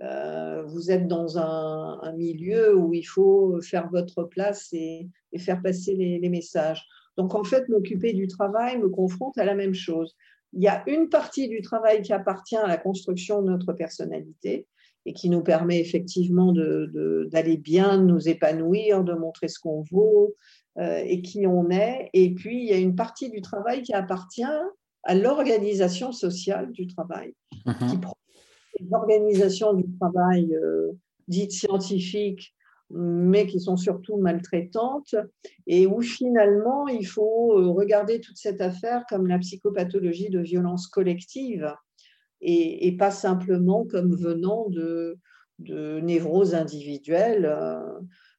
Euh, 0.00 0.62
vous 0.62 0.90
êtes 0.90 1.08
dans 1.08 1.36
un, 1.38 2.12
milieu 2.16 2.76
où 2.76 2.94
il 2.94 3.02
faut 3.02 3.60
faire 3.60 3.88
votre 3.90 4.24
place 4.24 4.68
et, 4.72 5.08
faire 5.38 5.60
passer 5.60 5.94
les, 5.94 6.28
messages. 6.28 6.86
Donc, 7.16 7.34
en 7.34 7.44
fait, 7.44 7.68
m'occuper 7.68 8.12
du 8.12 8.26
travail 8.26 8.78
me 8.78 8.88
confronte 8.88 9.36
à 9.38 9.44
la 9.44 9.54
même 9.54 9.74
chose. 9.74 10.16
Il 10.52 10.62
y 10.62 10.68
a 10.68 10.82
une 10.88 11.08
partie 11.08 11.48
du 11.48 11.62
travail 11.62 12.02
qui 12.02 12.12
appartient 12.12 12.56
à 12.56 12.66
la 12.66 12.76
construction 12.76 13.42
de 13.42 13.50
notre 13.50 13.72
personnalité 13.72 14.66
et 15.06 15.12
qui 15.12 15.30
nous 15.30 15.42
permet 15.42 15.80
effectivement 15.80 16.52
d'aller 16.52 17.56
bien, 17.56 17.98
de 17.98 18.04
nous 18.04 18.28
épanouir, 18.28 19.02
de 19.04 19.14
montrer 19.14 19.48
ce 19.48 19.58
qu'on 19.58 19.82
vaut 19.90 20.34
euh, 20.78 21.02
et 21.04 21.22
qui 21.22 21.46
on 21.46 21.70
est. 21.70 22.10
Et 22.12 22.34
puis, 22.34 22.62
il 22.62 22.68
y 22.68 22.72
a 22.72 22.78
une 22.78 22.96
partie 22.96 23.30
du 23.30 23.40
travail 23.40 23.82
qui 23.82 23.94
appartient 23.94 24.42
à 25.04 25.14
l'organisation 25.14 26.12
sociale 26.12 26.72
du 26.72 26.86
travail, 26.86 27.32
qui 27.54 27.62
mhm 27.62 28.00
du 29.74 29.86
travail 29.98 30.54
euh, 30.54 30.92
dites 31.28 31.52
scientifiques, 31.52 32.54
mais 32.90 33.46
qui 33.46 33.60
sont 33.60 33.76
surtout 33.76 34.16
maltraitantes, 34.16 35.14
et 35.66 35.86
où 35.86 36.00
finalement 36.00 36.88
il 36.88 37.06
faut 37.06 37.58
euh, 37.58 37.68
regarder 37.68 38.20
toute 38.20 38.36
cette 38.36 38.60
affaire 38.60 39.04
comme 39.08 39.26
la 39.26 39.38
psychopathologie 39.38 40.30
de 40.30 40.40
violence 40.40 40.86
collective, 40.88 41.72
et, 42.42 42.96
pas 42.98 43.10
simplement 43.10 43.84
comme 43.84 44.16
venant 44.16 44.66
de, 44.70 45.18
névroses 45.58 46.54
individuelles. 46.54 47.54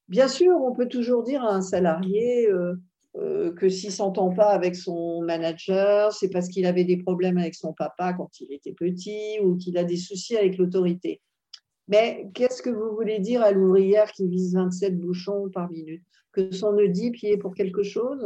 Bien 0.08 0.28
sûr, 0.28 0.54
on 0.60 0.74
peut 0.74 0.88
toujours 0.88 1.24
dire 1.24 1.44
à 1.44 1.54
un 1.54 1.62
salarié, 1.62 2.50
euh, 2.50 2.74
euh, 3.18 3.54
que 3.54 3.68
s'il 3.68 3.92
s'entend 3.92 4.34
pas 4.34 4.50
avec 4.50 4.76
son 4.76 5.22
manager, 5.22 6.14
c'est 6.14 6.30
parce 6.30 6.48
qu'il 6.48 6.66
avait 6.66 6.86
des 6.86 6.98
problèmes 6.98 7.38
avec 7.38 7.56
son 7.56 7.74
papa 7.74 8.14
quand 8.14 8.40
il 8.40 8.54
était 8.54 8.74
petit 8.74 9.40
ou 9.44 9.58
qu'il 9.58 9.78
a 9.78 9.84
des 9.84 9.98
soucis 9.98 10.38
avec 10.38 10.58
l'autorité. 10.58 11.22
Mais 11.88 12.30
qu'est-ce 12.34 12.62
que 12.62 12.70
vous 12.70 12.96
voulez 12.96 13.20
dire 13.20 13.42
à 13.42 13.52
l'ouvrière 13.52 14.12
qui 14.12 14.28
vise 14.28 14.54
27 14.56 15.00
bouchons 15.00 15.50
par 15.54 15.70
minute? 15.70 16.04
Que 16.32 16.52
son 16.52 16.78
Oedipe 16.78 17.22
y 17.22 17.28
est 17.28 17.38
pour 17.38 17.54
quelque 17.54 17.84
chose? 17.84 18.26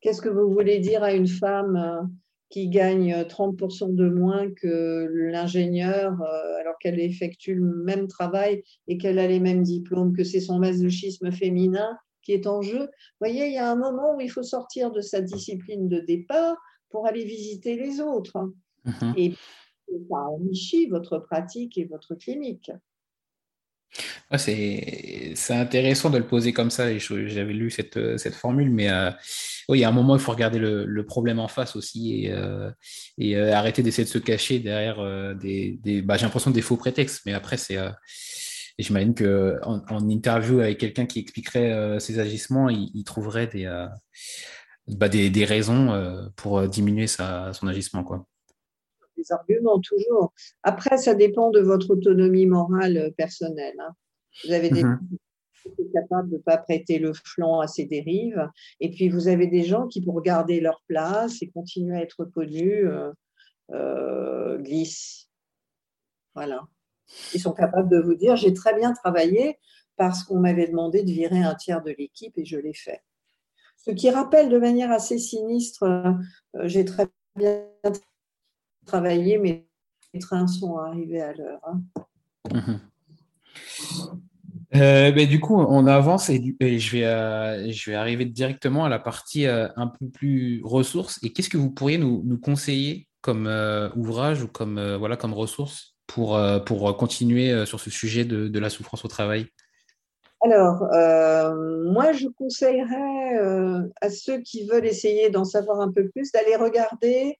Qu'est-ce 0.00 0.22
que 0.22 0.28
vous 0.28 0.52
voulez 0.52 0.78
dire 0.78 1.02
à 1.02 1.12
une 1.12 1.26
femme 1.26 1.76
euh, 1.76 2.06
qui 2.50 2.68
gagne 2.68 3.12
30% 3.12 3.94
de 3.94 4.08
moins 4.08 4.50
que 4.52 5.08
l'ingénieur 5.10 6.12
euh, 6.22 6.60
alors 6.60 6.78
qu'elle 6.78 7.00
effectue 7.00 7.54
le 7.54 7.82
même 7.84 8.06
travail 8.06 8.62
et 8.86 8.96
qu'elle 8.96 9.18
a 9.18 9.26
les 9.26 9.40
mêmes 9.40 9.62
diplômes, 9.62 10.16
que 10.16 10.24
c'est 10.24 10.40
son 10.40 10.58
masochisme 10.58 11.32
féminin 11.32 11.96
qui 12.22 12.32
est 12.32 12.46
en 12.46 12.62
jeu? 12.62 12.80
Vous 12.80 13.26
voyez, 13.26 13.48
il 13.48 13.54
y 13.54 13.58
a 13.58 13.70
un 13.70 13.76
moment 13.76 14.16
où 14.16 14.20
il 14.20 14.30
faut 14.30 14.42
sortir 14.42 14.92
de 14.92 15.00
sa 15.00 15.20
discipline 15.20 15.88
de 15.88 16.00
départ 16.00 16.56
pour 16.90 17.06
aller 17.06 17.24
visiter 17.24 17.76
les 17.76 18.00
autres. 18.00 18.52
Et 19.16 19.34
ça 20.08 20.16
enrichit 20.16 20.86
votre 20.88 21.18
pratique 21.18 21.78
et 21.78 21.84
votre 21.84 22.14
clinique. 22.14 22.70
c'est 24.36 25.34
intéressant 25.50 26.10
de 26.10 26.18
le 26.18 26.26
poser 26.26 26.52
comme 26.52 26.70
ça. 26.70 26.96
J'avais 26.98 27.52
lu 27.52 27.70
cette, 27.70 28.18
cette, 28.18 28.34
formule, 28.34 28.70
mais 28.70 28.90
euh, 28.90 29.10
oui, 29.68 29.78
il 29.78 29.80
y 29.82 29.84
a 29.84 29.88
un 29.88 29.92
moment, 29.92 30.14
il 30.16 30.20
faut 30.20 30.32
regarder 30.32 30.58
le, 30.58 31.06
problème 31.06 31.38
en 31.38 31.48
face 31.48 31.76
aussi 31.76 32.24
et, 32.24 32.32
euh, 32.32 32.70
euh, 33.20 33.52
arrêter 33.52 33.82
d'essayer 33.82 34.04
de 34.04 34.10
se 34.10 34.18
cacher 34.18 34.58
derrière 34.58 35.02
des, 35.36 35.78
des 35.82 36.02
bah, 36.02 36.16
j'ai 36.16 36.24
l'impression 36.24 36.50
des 36.50 36.62
faux 36.62 36.76
prétextes. 36.76 37.22
Mais 37.26 37.32
après, 37.32 37.56
c'est 37.56 37.78
j'imagine 38.78 39.14
qu'en 39.14 39.82
en, 39.88 40.08
interview 40.08 40.60
avec 40.60 40.78
quelqu'un 40.78 41.06
qui 41.06 41.18
expliquerait 41.20 41.98
ses 42.00 42.18
agissements, 42.18 42.68
il, 42.68 43.04
trouverait 43.04 43.46
des, 43.46 43.64
bah, 44.88 45.08
des, 45.08 45.30
des, 45.30 45.44
raisons 45.44 46.30
pour 46.36 46.68
diminuer 46.68 47.06
sa, 47.06 47.52
son 47.52 47.66
agissement. 47.66 48.04
Quoi. 48.04 48.26
Des 49.18 49.32
arguments, 49.32 49.80
toujours. 49.80 50.32
Après, 50.62 50.96
ça 50.96 51.14
dépend 51.14 51.50
de 51.50 51.60
votre 51.60 51.90
autonomie 51.90 52.46
morale 52.46 53.12
personnelle. 53.16 53.76
Hein. 53.78 53.92
Vous 54.44 54.52
avez 54.52 54.70
des 54.70 54.84
mm 54.84 55.00
qui 55.60 55.82
sont 55.82 55.90
capables 55.92 56.30
de 56.30 56.36
ne 56.36 56.40
pas 56.40 56.56
prêter 56.56 57.00
le 57.00 57.12
flanc 57.12 57.58
à 57.58 57.66
ces 57.66 57.84
dérives. 57.84 58.48
Et 58.78 58.90
puis, 58.92 59.08
vous 59.08 59.26
avez 59.26 59.48
des 59.48 59.64
gens 59.64 59.88
qui, 59.88 60.00
pour 60.00 60.22
garder 60.22 60.60
leur 60.60 60.82
place 60.86 61.42
et 61.42 61.50
continuer 61.50 61.96
à 61.96 62.02
être 62.02 62.24
connus, 62.24 62.86
glissent. 64.60 65.28
Voilà. 66.36 66.68
Ils 67.34 67.40
sont 67.40 67.52
capables 67.52 67.88
de 67.88 68.00
vous 68.00 68.14
dire 68.14 68.36
j'ai 68.36 68.54
très 68.54 68.74
bien 68.74 68.92
travaillé 68.92 69.58
parce 69.96 70.24
qu'on 70.24 70.38
m'avait 70.38 70.68
demandé 70.68 71.02
de 71.02 71.10
virer 71.10 71.42
un 71.42 71.54
tiers 71.54 71.82
de 71.82 71.94
l'équipe 71.98 72.36
et 72.36 72.44
je 72.44 72.58
l'ai 72.58 72.74
fait. 72.74 73.02
Ce 73.76 73.90
qui 73.90 74.10
rappelle 74.10 74.48
de 74.48 74.58
manière 74.58 74.92
assez 74.92 75.18
sinistre 75.18 75.84
euh, 75.84 76.12
j'ai 76.64 76.84
très 76.84 77.06
bien 77.36 77.64
travaillé, 78.88 79.38
mais 79.38 79.66
les 80.12 80.20
trains 80.20 80.46
sont 80.46 80.78
arrivés 80.78 81.20
à 81.20 81.32
l'heure. 81.32 81.60
Hein. 81.64 81.80
Mhm. 82.52 82.80
Euh, 84.74 85.12
ben, 85.12 85.26
du 85.26 85.40
coup, 85.40 85.56
on 85.56 85.86
avance 85.86 86.28
et, 86.28 86.54
je, 86.60 86.92
vais, 86.92 87.06
euh, 87.06 87.70
je 87.70 87.90
vais 87.90 87.96
arriver 87.96 88.24
directement 88.26 88.84
à 88.84 88.88
la 88.88 88.98
partie 88.98 89.46
un 89.46 89.86
peu 89.86 90.08
plus 90.08 90.60
ressources. 90.64 91.18
Et 91.22 91.32
qu'est-ce 91.32 91.48
que 91.48 91.56
vous 91.56 91.70
pourriez 91.70 91.98
nous, 91.98 92.22
nous 92.24 92.38
conseiller 92.38 93.08
comme 93.20 93.48
ouvrage 93.96 94.42
ou 94.42 94.48
comme, 94.48 94.96
voilà, 94.96 95.16
comme 95.16 95.32
ressources 95.32 95.98
pour, 96.08 96.36
euh, 96.36 96.58
pour 96.58 96.96
continuer 96.96 97.52
euh, 97.52 97.66
sur 97.66 97.78
ce 97.78 97.90
sujet 97.90 98.24
de, 98.24 98.48
de 98.48 98.58
la 98.58 98.70
souffrance 98.70 99.04
au 99.04 99.08
travail? 99.08 99.46
Alors, 100.44 100.82
euh, 100.94 101.92
moi, 101.92 102.12
je 102.12 102.26
conseillerais 102.28 103.90
à 104.00 104.10
ceux 104.10 104.40
qui 104.40 104.66
veulent 104.66 104.86
essayer 104.86 105.30
d'en 105.30 105.44
savoir 105.44 105.80
un 105.80 105.92
peu 105.92 106.08
plus 106.08 106.32
d'aller 106.32 106.56
regarder 106.56 107.38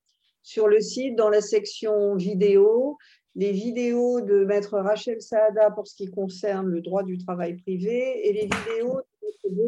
sur 0.48 0.66
le 0.66 0.80
site, 0.80 1.14
dans 1.14 1.28
la 1.28 1.42
section 1.42 2.16
vidéo, 2.16 2.96
les 3.34 3.52
vidéos 3.52 4.22
de 4.22 4.46
maître 4.46 4.78
Rachel 4.78 5.20
Saada 5.20 5.70
pour 5.70 5.86
ce 5.86 5.94
qui 5.94 6.10
concerne 6.10 6.66
le 6.68 6.80
droit 6.80 7.02
du 7.02 7.18
travail 7.18 7.58
privé 7.58 8.26
et 8.26 8.32
les 8.32 8.46
vidéos 8.46 9.02
de 9.44 9.58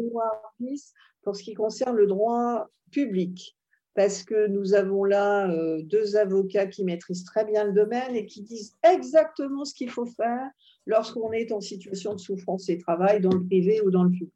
pour 1.21 1.35
ce 1.35 1.43
qui 1.43 1.53
concerne 1.53 1.95
le 1.95 2.07
droit 2.07 2.67
public, 2.89 3.55
parce 3.93 4.23
que 4.23 4.47
nous 4.47 4.73
avons 4.73 5.03
là 5.03 5.51
euh, 5.51 5.83
deux 5.83 6.15
avocats 6.15 6.65
qui 6.65 6.83
maîtrisent 6.83 7.25
très 7.25 7.45
bien 7.45 7.63
le 7.63 7.73
domaine 7.73 8.15
et 8.15 8.25
qui 8.25 8.41
disent 8.41 8.75
exactement 8.83 9.65
ce 9.65 9.75
qu'il 9.75 9.91
faut 9.91 10.07
faire 10.07 10.49
lorsqu'on 10.87 11.31
est 11.31 11.51
en 11.51 11.61
situation 11.61 12.15
de 12.15 12.19
souffrance 12.19 12.69
et 12.69 12.79
travail 12.79 13.21
dans 13.21 13.31
le 13.31 13.43
privé 13.43 13.81
ou 13.81 13.91
dans 13.91 14.03
le 14.03 14.09
public. 14.09 14.33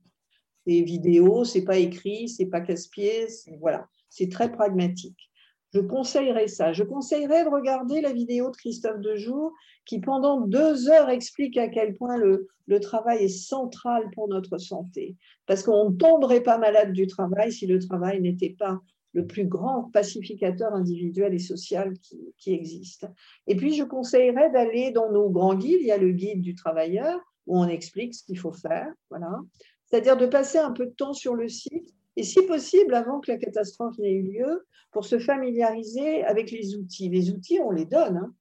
C'est 0.68 0.82
vidéo, 0.82 1.44
c'est 1.44 1.64
pas 1.64 1.78
écrit, 1.78 2.30
c'est 2.30 2.46
pas 2.46 2.62
casse-pied, 2.62 3.26
voilà, 3.60 3.88
c'est 4.10 4.30
très 4.30 4.52
pragmatique. 4.52 5.32
Je 5.76 5.82
conseillerais 5.82 6.48
ça. 6.48 6.72
Je 6.72 6.84
conseillerais 6.84 7.44
de 7.44 7.50
regarder 7.50 8.00
la 8.00 8.14
vidéo 8.14 8.50
de 8.50 8.56
Christophe 8.56 9.02
Dejour 9.02 9.52
qui, 9.84 10.00
pendant 10.00 10.40
deux 10.40 10.90
heures, 10.90 11.10
explique 11.10 11.58
à 11.58 11.68
quel 11.68 11.96
point 11.96 12.16
le, 12.16 12.48
travail 12.80 13.26
est 13.26 13.28
central 13.28 14.10
pour 14.14 14.30
notre 14.30 14.58
santé. 14.58 15.18
Parce 15.46 15.64
qu'on 15.64 15.90
ne 15.90 15.98
tomberait 15.98 16.44
pas 16.44 16.58
malade 16.58 16.94
du 16.94 17.08
travail 17.08 17.52
si 17.52 17.68
le 17.68 17.80
travail 17.80 18.22
n'était 18.22 18.56
pas 18.58 18.80
le 19.12 19.28
plus 19.28 19.48
grand 19.48 19.92
pacificateur 19.92 20.74
individuel 20.74 21.34
et 21.34 21.40
social 21.40 21.92
qui, 22.00 22.22
qui 22.38 22.54
existe. 22.54 23.06
Et 23.46 23.58
puis, 23.58 23.74
je 23.74 23.84
conseillerais 23.84 24.52
d'aller 24.52 24.92
dans 24.92 25.12
nos 25.12 25.30
grands 25.30 25.56
guides. 25.56 25.82
Il 25.82 25.88
y 25.88 25.92
a 25.92 25.98
le 25.98 26.12
guide 26.12 26.40
du 26.40 26.56
travailleur 26.56 27.20
où 27.48 27.60
on 27.60 27.68
explique 27.68 28.16
ce 28.16 28.24
qu'il 28.24 28.40
faut 28.40 28.54
faire. 28.54 28.88
Voilà. 29.10 29.42
C'est-à-dire 29.88 30.16
de 30.16 30.26
passer 30.26 30.58
un 30.58 30.72
peu 30.72 30.86
de 30.86 30.94
temps 30.94 31.14
sur 31.14 31.36
le 31.36 31.50
site 31.50 31.94
et 32.16 32.24
si 32.24 32.42
possible 32.44 32.94
avant 32.94 33.20
que 33.20 33.32
la 33.32 33.38
catastrophe 33.38 33.98
n'ait 33.98 34.14
eu 34.14 34.24
lieu, 34.24 34.66
pour 34.96 35.04
se 35.04 35.20
familiariser 35.20 36.24
avec 36.24 36.52
les 36.52 36.78
outils. 36.78 37.10
Les 37.10 37.30
outils, 37.30 37.60
on 37.60 37.72
les 37.72 37.84
donne. 37.84 38.16
Hein. 38.16 38.34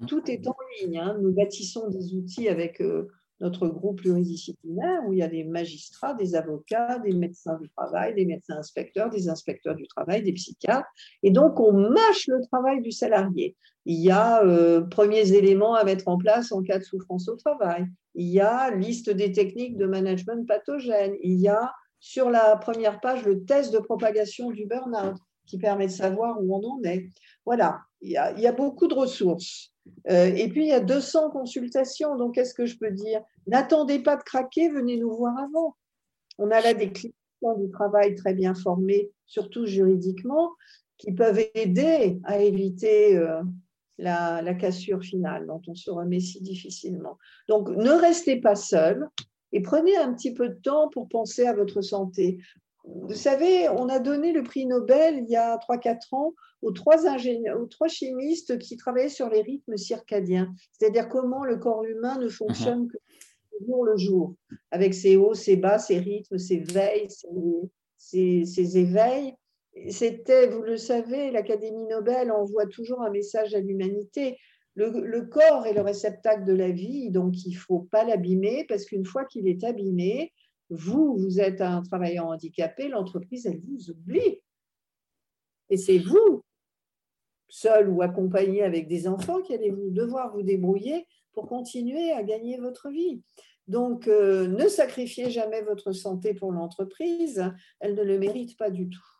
Mhm. 0.00 0.06
Tout 0.06 0.30
est 0.30 0.46
en 0.46 0.54
ligne. 0.82 0.98
Hein. 0.98 1.16
Nous 1.18 1.32
bâtissons 1.32 1.88
des 1.88 2.14
outils 2.14 2.46
avec 2.46 2.82
euh, 2.82 3.08
notre 3.40 3.68
groupe 3.68 4.02
pluridisciplinaire 4.02 5.00
où 5.06 5.14
il 5.14 5.20
y 5.20 5.22
a 5.22 5.28
des 5.28 5.44
magistrats, 5.44 6.12
des 6.12 6.34
avocats, 6.34 6.98
des 6.98 7.14
médecins 7.14 7.56
du 7.58 7.70
travail, 7.70 8.14
des 8.14 8.26
médecins 8.26 8.58
inspecteurs, 8.58 9.08
des 9.08 9.30
inspecteurs 9.30 9.76
du 9.76 9.86
travail, 9.86 10.22
des 10.22 10.34
psychiatres. 10.34 10.88
Et 11.22 11.30
donc, 11.30 11.58
on 11.58 11.72
mâche 11.72 12.26
le 12.26 12.42
travail 12.52 12.82
du 12.82 12.92
salarié. 12.92 13.56
Il 13.86 13.98
y 13.98 14.10
a 14.10 14.44
euh, 14.44 14.82
premiers 14.82 15.32
éléments 15.32 15.74
à 15.74 15.84
mettre 15.84 16.08
en 16.08 16.18
place 16.18 16.52
en 16.52 16.62
cas 16.62 16.78
de 16.78 16.84
souffrance 16.84 17.30
au 17.30 17.36
travail. 17.36 17.86
Il 18.14 18.26
y 18.26 18.40
a 18.40 18.74
liste 18.74 19.08
des 19.08 19.32
techniques 19.32 19.78
de 19.78 19.86
management 19.86 20.46
pathogène. 20.46 21.14
Il 21.22 21.40
y 21.40 21.48
a 21.48 21.72
sur 22.00 22.30
la 22.30 22.56
première 22.56 23.00
page 23.00 23.24
le 23.24 23.44
test 23.44 23.72
de 23.72 23.78
propagation 23.78 24.50
du 24.50 24.66
burn-out 24.66 25.16
qui 25.46 25.58
permet 25.58 25.86
de 25.86 25.92
savoir 25.92 26.40
où 26.40 26.54
on 26.54 26.62
en 26.62 26.82
est. 26.84 27.08
Voilà, 27.44 27.80
il 28.00 28.10
y 28.10 28.16
a, 28.16 28.52
beaucoup 28.52 28.86
de 28.86 28.94
ressources. 28.94 29.72
Euh, 30.10 30.26
et 30.26 30.48
puis, 30.48 30.64
il 30.64 30.68
y 30.68 30.72
a 30.72 30.80
200 30.80 31.30
consultations. 31.30 32.16
Donc, 32.16 32.34
qu'est-ce 32.34 32.54
que 32.54 32.66
je 32.66 32.76
peux 32.78 32.90
dire? 32.90 33.22
N'attendez 33.46 33.98
pas 33.98 34.16
de 34.16 34.22
craquer, 34.22 34.68
venez 34.68 34.98
nous 34.98 35.16
voir 35.16 35.36
avant. 35.38 35.74
On 36.36 36.50
a 36.50 36.60
là 36.60 36.74
des 36.74 36.92
clients 36.92 37.56
du 37.58 37.70
travail 37.70 38.14
très 38.14 38.34
bien 38.34 38.54
formés, 38.54 39.10
surtout 39.26 39.66
juridiquement, 39.66 40.52
qui 40.98 41.12
peuvent 41.12 41.40
aider 41.54 42.20
à 42.24 42.38
éviter 42.40 43.16
euh, 43.16 43.42
la, 43.96 44.42
la, 44.42 44.54
cassure 44.54 45.02
finale 45.02 45.46
dont 45.46 45.62
on 45.66 45.74
se 45.74 45.90
remet 45.90 46.20
si 46.20 46.42
difficilement. 46.42 47.16
Donc, 47.48 47.70
ne 47.70 47.90
restez 47.90 48.36
pas 48.36 48.54
seul 48.54 49.08
et 49.52 49.60
prenez 49.60 49.96
un 49.96 50.12
petit 50.14 50.34
peu 50.34 50.48
de 50.48 50.60
temps 50.62 50.88
pour 50.88 51.08
penser 51.08 51.46
à 51.46 51.52
votre 51.52 51.80
santé. 51.80 52.38
Vous 52.84 53.14
savez, 53.14 53.68
on 53.68 53.88
a 53.88 53.98
donné 53.98 54.32
le 54.32 54.42
prix 54.42 54.66
Nobel 54.66 55.18
il 55.18 55.28
y 55.28 55.36
a 55.36 55.56
3-4 55.58 55.98
ans 56.12 56.34
aux 56.62 56.72
trois, 56.72 57.06
ingénieurs, 57.06 57.60
aux 57.60 57.66
trois 57.66 57.88
chimistes 57.88 58.58
qui 58.58 58.76
travaillaient 58.76 59.08
sur 59.08 59.28
les 59.28 59.42
rythmes 59.42 59.76
circadiens, 59.76 60.52
c'est-à-dire 60.72 61.08
comment 61.08 61.44
le 61.44 61.56
corps 61.56 61.84
humain 61.84 62.18
ne 62.18 62.28
fonctionne 62.28 62.82
mhm. 62.82 62.88
que 62.88 62.98
jour 63.66 63.84
le 63.84 63.96
jour, 63.96 64.34
avec 64.70 64.94
ses 64.94 65.16
hauts, 65.16 65.34
ses 65.34 65.56
bas, 65.56 65.78
ses 65.78 65.98
rythmes, 65.98 66.38
ses 66.38 66.58
veilles, 66.58 67.08
ses, 67.96 68.44
ses 68.44 68.78
éveils. 68.78 69.34
C'était, 69.90 70.48
vous 70.48 70.62
le 70.62 70.76
savez, 70.76 71.30
l'Académie 71.30 71.86
Nobel 71.86 72.32
envoie 72.32 72.66
toujours 72.66 73.02
un 73.02 73.10
message 73.10 73.54
à 73.54 73.60
l'humanité. 73.60 74.38
Le, 74.78 75.22
corps 75.22 75.66
est 75.66 75.72
le 75.72 75.80
réceptacle 75.80 76.44
de 76.44 76.52
la 76.52 76.70
vie, 76.70 77.10
donc 77.10 77.44
il 77.44 77.54
ne 77.54 77.58
faut 77.58 77.80
pas 77.90 78.04
l'abîmer 78.04 78.64
parce 78.68 78.84
qu'une 78.84 79.04
fois 79.04 79.24
qu'il 79.24 79.48
est 79.48 79.64
abîmé, 79.64 80.32
vous, 80.70 81.16
vous 81.16 81.40
êtes 81.40 81.60
un 81.60 81.82
travailleur 81.82 82.26
handicapé, 82.26 82.86
l'entreprise, 82.86 83.46
elle 83.46 83.58
vous 83.58 83.90
oublie. 83.90 84.40
Et 85.68 85.76
c'est 85.76 85.98
vous, 85.98 86.44
seul 87.48 87.88
ou 87.88 88.02
accompagné 88.02 88.62
avec 88.62 88.86
des 88.86 89.08
enfants, 89.08 89.42
qui 89.42 89.52
allez 89.52 89.70
vous 89.70 89.90
devoir 89.90 90.32
vous 90.32 90.42
débrouiller 90.42 91.08
pour 91.32 91.48
continuer 91.48 92.12
à 92.12 92.22
gagner 92.22 92.58
votre 92.58 92.88
vie. 92.88 93.20
Donc, 93.66 94.06
euh, 94.06 94.46
ne 94.46 94.68
sacrifiez 94.68 95.30
jamais 95.30 95.62
votre 95.62 95.90
santé 95.90 96.34
pour 96.34 96.52
l'entreprise, 96.52 97.52
elle 97.80 97.96
ne 97.96 98.02
le 98.04 98.18
mérite 98.18 98.56
pas 98.56 98.70
du 98.70 98.88
tout. 98.88 99.17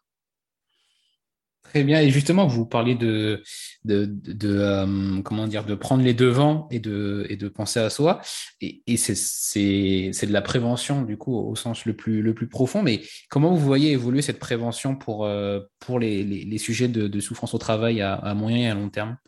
Très 1.68 1.84
bien. 1.84 2.00
Et 2.00 2.10
justement, 2.10 2.46
vous 2.46 2.64
parliez 2.64 2.94
de, 2.94 3.42
euh, 3.90 5.22
comment 5.22 5.46
dire, 5.46 5.64
de 5.66 5.74
prendre 5.74 6.02
les 6.02 6.14
devants 6.14 6.66
et 6.70 6.80
de, 6.80 7.48
penser 7.48 7.80
à 7.80 7.90
soi. 7.90 8.20
Et, 8.60 8.96
c'est 8.96 10.26
de 10.26 10.32
la 10.32 10.42
prévention, 10.42 11.02
du 11.02 11.18
coup, 11.18 11.36
au 11.36 11.54
sens 11.56 11.84
le 11.84 11.94
plus, 11.94 12.48
profond. 12.48 12.82
Mais 12.82 13.02
comment 13.28 13.50
vous 13.50 13.64
voyez 13.64 13.92
évoluer 13.92 14.22
cette 14.22 14.38
prévention 14.38 14.96
pour, 14.96 15.26
euh, 15.26 15.60
les, 16.00 16.58
sujets 16.58 16.88
de, 16.88 17.06
de, 17.06 17.20
souffrance 17.20 17.52
au 17.52 17.58
travail 17.58 18.00
à, 18.00 18.14
à, 18.14 18.34
moyen 18.34 18.58
et 18.58 18.70
à 18.70 18.74
long 18.74 18.88
terme? 18.88 19.18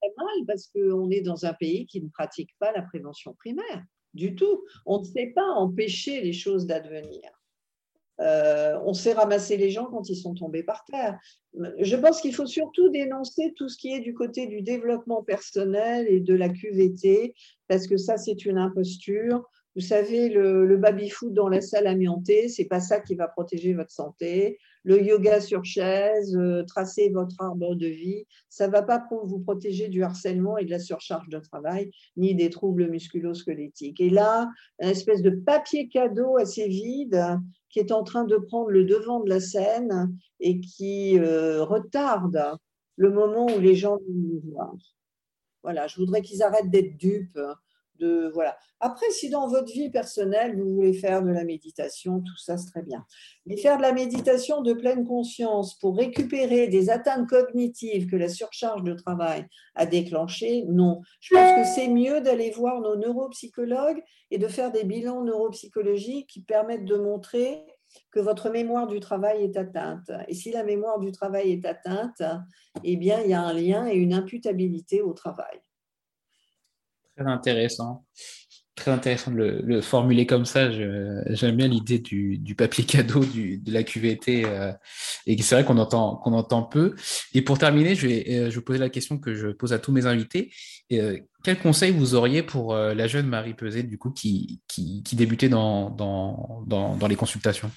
Très 0.00 0.10
mal, 0.16 0.46
parce 0.46 0.68
qu'on 0.74 1.10
est 1.10 1.20
dans 1.20 1.46
un 1.46 1.54
pays 1.54 1.86
qui 1.86 2.00
ne 2.00 2.08
pratique 2.08 2.50
pas 2.58 2.72
la 2.72 2.82
prévention 2.82 3.34
primaire 3.34 3.84
du 4.14 4.34
tout. 4.34 4.64
On 4.84 4.98
ne 4.98 5.04
sait 5.04 5.32
pas 5.34 5.48
empêcher 5.52 6.20
les 6.20 6.32
choses 6.32 6.66
d'advenir. 6.66 7.30
Euh, 8.20 8.78
on 8.84 8.92
sait 8.92 9.14
ramasser 9.14 9.56
les 9.56 9.70
gens 9.70 9.86
quand 9.86 10.08
ils 10.08 10.16
sont 10.16 10.34
tombés 10.34 10.62
par 10.62 10.84
terre. 10.84 11.18
Je 11.78 11.96
pense 11.96 12.20
qu'il 12.20 12.34
faut 12.34 12.46
surtout 12.46 12.88
dénoncer 12.90 13.52
tout 13.56 13.68
ce 13.68 13.76
qui 13.76 13.94
est 13.94 14.00
du 14.00 14.14
côté 14.14 14.46
du 14.46 14.62
développement 14.62 15.22
personnel 15.22 16.06
et 16.08 16.20
de 16.20 16.34
la 16.34 16.48
QVT, 16.48 17.34
parce 17.68 17.86
que 17.86 17.96
ça, 17.96 18.16
c'est 18.16 18.44
une 18.44 18.58
imposture. 18.58 19.42
Vous 19.74 19.80
savez, 19.80 20.28
le, 20.28 20.76
baby-foot 20.76 21.32
dans 21.32 21.48
la 21.48 21.62
salle 21.62 21.86
amiantée, 21.86 22.50
c'est 22.50 22.66
pas 22.66 22.80
ça 22.80 23.00
qui 23.00 23.14
va 23.14 23.26
protéger 23.28 23.72
votre 23.72 23.90
santé. 23.90 24.58
Le 24.84 25.02
yoga 25.02 25.40
sur 25.40 25.64
chaise, 25.64 26.36
euh, 26.36 26.62
tracer 26.64 27.08
votre 27.08 27.36
arbre 27.40 27.74
de 27.74 27.86
vie, 27.86 28.26
ça 28.50 28.68
va 28.68 28.82
pas 28.82 29.02
vous 29.24 29.38
protéger 29.38 29.88
du 29.88 30.02
harcèlement 30.02 30.58
et 30.58 30.66
de 30.66 30.70
la 30.70 30.78
surcharge 30.78 31.28
de 31.28 31.38
travail, 31.38 31.90
ni 32.16 32.34
des 32.34 32.50
troubles 32.50 32.90
musculo-squelettiques. 32.90 34.00
Et 34.00 34.10
là, 34.10 34.50
une 34.80 34.88
espèce 34.88 35.22
de 35.22 35.30
papier 35.30 35.88
cadeau 35.88 36.36
assez 36.36 36.68
vide 36.68 37.38
qui 37.72 37.80
est 37.80 37.90
en 37.90 38.04
train 38.04 38.24
de 38.24 38.36
prendre 38.36 38.70
le 38.70 38.84
devant 38.84 39.20
de 39.20 39.28
la 39.28 39.40
scène 39.40 40.16
et 40.38 40.60
qui 40.60 41.18
euh, 41.18 41.64
retarde 41.64 42.58
le 42.96 43.10
moment 43.10 43.46
où 43.46 43.58
les 43.58 43.74
gens 43.74 43.96
vont 43.96 44.04
nous 44.08 44.40
voir. 44.52 44.74
Voilà, 45.62 45.86
je 45.86 45.96
voudrais 45.96 46.22
qu'ils 46.22 46.42
arrêtent 46.42 46.70
d'être 46.70 46.96
dupes 46.96 47.38
voilà. 48.00 48.56
Après, 48.80 49.08
si 49.10 49.30
dans 49.30 49.46
votre 49.46 49.72
vie 49.72 49.90
personnelle, 49.90 50.60
vous 50.60 50.74
voulez 50.74 50.92
faire 50.92 51.22
de 51.22 51.30
la 51.30 51.44
méditation, 51.44 52.20
tout 52.20 52.36
ça, 52.36 52.56
c'est 52.56 52.70
très 52.70 52.82
bien. 52.82 53.04
Mais 53.46 53.56
faire 53.56 53.76
de 53.76 53.82
la 53.82 53.92
méditation 53.92 54.60
de 54.62 54.72
pleine 54.72 55.06
conscience 55.06 55.78
pour 55.78 55.96
récupérer 55.96 56.68
des 56.68 56.90
atteintes 56.90 57.28
cognitives 57.28 58.10
que 58.10 58.16
la 58.16 58.28
surcharge 58.28 58.82
de 58.82 58.94
travail 58.94 59.46
a 59.74 59.86
déclenchées, 59.86 60.64
non. 60.68 61.00
Je 61.20 61.34
pense 61.34 61.60
que 61.60 61.74
c'est 61.74 61.88
mieux 61.88 62.20
d'aller 62.20 62.50
voir 62.50 62.80
nos 62.80 62.96
neuropsychologues 62.96 64.02
et 64.30 64.38
de 64.38 64.48
faire 64.48 64.72
des 64.72 64.84
bilans 64.84 65.22
neuropsychologiques 65.22 66.28
qui 66.28 66.42
permettent 66.42 66.84
de 66.84 66.96
montrer 66.96 67.64
que 68.10 68.20
votre 68.20 68.50
mémoire 68.50 68.86
du 68.86 69.00
travail 69.00 69.44
est 69.44 69.56
atteinte. 69.56 70.10
Et 70.28 70.34
si 70.34 70.50
la 70.50 70.64
mémoire 70.64 70.98
du 70.98 71.12
travail 71.12 71.52
est 71.52 71.66
atteinte, 71.66 72.22
eh 72.82 72.96
bien, 72.96 73.20
il 73.20 73.30
y 73.30 73.34
a 73.34 73.42
un 73.42 73.52
lien 73.52 73.86
et 73.86 73.94
une 73.94 74.14
imputabilité 74.14 75.02
au 75.02 75.12
travail. 75.12 75.60
Très 77.16 77.26
intéressant. 77.26 78.04
Très 78.74 78.90
intéressant 78.90 79.30
de 79.32 79.60
le, 79.62 79.80
formuler 79.82 80.24
comme 80.24 80.46
ça. 80.46 80.70
J'aime 80.70 81.56
bien 81.56 81.68
l'idée 81.68 81.98
du, 81.98 82.54
papier 82.56 82.84
cadeau, 82.84 83.20
de 83.20 83.72
la 83.72 83.82
QVT. 83.82 84.44
Euh, 84.46 84.72
et 85.26 85.40
c'est 85.42 85.54
vrai 85.54 85.64
qu'on 85.64 85.76
entend, 85.76 86.16
qu'on 86.16 86.32
entend 86.32 86.62
peu. 86.62 86.94
Et 87.34 87.42
pour 87.42 87.58
terminer, 87.58 87.94
je 87.94 88.06
vais, 88.06 88.24
euh, 88.30 88.50
je 88.50 88.60
poser 88.60 88.78
la 88.78 88.88
question 88.88 89.18
que 89.18 89.34
je 89.34 89.48
pose 89.48 89.74
à 89.74 89.78
tous 89.78 89.92
mes 89.92 90.06
invités. 90.06 90.50
Euh, 90.92 91.18
quel 91.44 91.58
conseil 91.58 91.92
vous 91.92 92.14
auriez 92.14 92.42
pour 92.42 92.74
la 92.74 93.06
jeune 93.06 93.26
Marie 93.26 93.54
Peset, 93.54 93.82
du 93.82 93.98
coup, 93.98 94.10
qui, 94.10 94.62
qui, 94.68 95.02
débutait 95.12 95.50
dans, 95.50 95.90
dans, 95.90 96.64
dans, 96.66 97.06
les 97.08 97.16
consultations? 97.16 97.70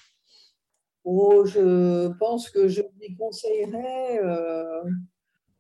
Oh, 1.04 1.46
Je 1.46 2.08
pense 2.20 2.50
que 2.50 2.70
je 2.70 2.82
lui 3.02 3.16
conseillerais 3.18 4.20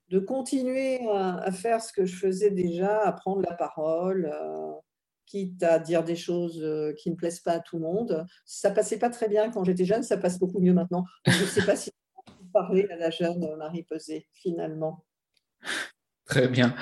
de 0.09 0.19
continuer 0.19 0.99
à, 1.09 1.51
faire 1.51 1.81
ce 1.81 1.91
que 1.91 2.05
je 2.05 2.15
faisais 2.15 2.51
déjà, 2.51 3.01
à 3.01 3.11
prendre 3.11 3.41
la 3.41 3.55
parole, 3.55 4.31
euh, 4.31 4.71
quitte 5.25 5.63
à 5.63 5.79
dire 5.79 6.03
des 6.03 6.15
choses 6.15 6.61
euh, 6.61 6.93
qui 6.93 7.09
ne 7.09 7.15
plaisent 7.15 7.39
pas 7.39 7.53
à 7.53 7.59
tout 7.59 7.77
le 7.77 7.83
monde. 7.83 8.25
Ça 8.45 8.71
passait 8.71 8.99
pas 8.99 9.09
très 9.09 9.27
bien 9.27 9.49
quand 9.49 9.63
j'étais 9.63 9.85
jeune, 9.85 10.03
ça 10.03 10.17
passe 10.17 10.37
beaucoup 10.39 10.59
mieux 10.59 10.73
maintenant. 10.73 11.05
je 11.25 11.41
ne 11.41 11.47
sais 11.47 11.65
pas 11.65 11.75
si 11.75 11.91
vous 12.27 12.49
parler 12.53 12.87
à 12.91 12.97
la 12.97 13.09
jeune 13.09 13.55
Marie 13.57 13.83
Pesé, 13.83 14.27
finalement. 14.33 15.03
Très 16.25 16.47
bien, 16.47 16.75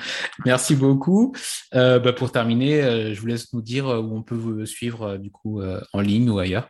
merci 0.46 0.74
beaucoup. 0.74 1.34
Euh, 1.74 1.98
bah, 1.98 2.12
pour 2.14 2.32
terminer, 2.32 3.14
je 3.14 3.20
vous 3.20 3.26
laisse 3.26 3.52
nous 3.52 3.60
dire 3.60 3.86
où 3.86 4.16
on 4.16 4.22
peut 4.22 4.34
vous 4.34 4.64
suivre 4.64 5.18
du 5.18 5.30
coup 5.30 5.62
en 5.92 6.00
ligne 6.00 6.30
ou 6.30 6.38
ailleurs. 6.38 6.68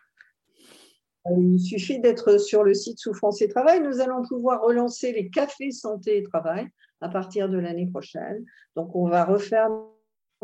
Il 1.31 1.59
suffit 1.59 2.01
d'être 2.01 2.39
sur 2.39 2.65
le 2.65 2.75
site 2.75 2.99
sous 2.99 3.15
France 3.15 3.41
et 3.41 3.49
Travail. 3.49 3.81
Nous 3.81 4.01
allons 4.01 4.23
pouvoir 4.23 4.63
relancer 4.63 5.13
les 5.13 5.31
cafés 5.31 5.71
santé 5.71 6.19
et 6.19 6.23
travail 6.23 6.69
à 7.01 7.09
partir 7.09 7.49
de 7.49 7.59
l'année 7.59 7.87
prochaine. 7.87 8.45
Donc, 8.77 8.95
on 8.95 9.09
va 9.09 9.25
refaire 9.25 9.69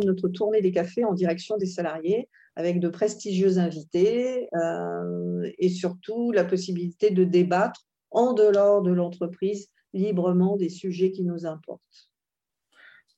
notre 0.03 0.28
tournée 0.28 0.62
des 0.62 0.72
cafés 0.72 1.05
en 1.05 1.12
direction 1.12 1.57
des 1.59 1.66
salariés 1.66 2.28
avec 2.57 2.81
de 2.81 2.89
prestigieux 2.89 3.59
invités 3.59 4.49
euh, 4.55 5.51
et 5.59 5.68
surtout 5.68 6.33
la 6.33 6.45
possibilité 6.45 7.11
de 7.11 7.24
débattre 7.24 7.87
en 8.11 8.33
dehors 8.33 8.83
de 8.83 8.91
l'entreprise 8.91 9.68
librement 9.93 10.57
des 10.57 10.68
sujets 10.68 11.11
qui 11.11 11.24
nous 11.24 11.47
importent. 11.47 12.11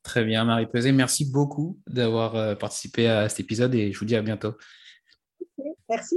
Très 0.02 0.24
bien, 0.24 0.44
Marie 0.44 0.66
Pesé. 0.66 0.92
Merci 0.92 1.30
beaucoup 1.30 1.78
d'avoir 1.86 2.34
euh, 2.34 2.54
participé 2.54 3.06
à 3.06 3.28
cet 3.28 3.40
épisode 3.40 3.74
et 3.74 3.92
je 3.92 3.98
vous 3.98 4.04
dis 4.04 4.16
à 4.16 4.22
bientôt. 4.22 4.54
Merci. 5.88 6.16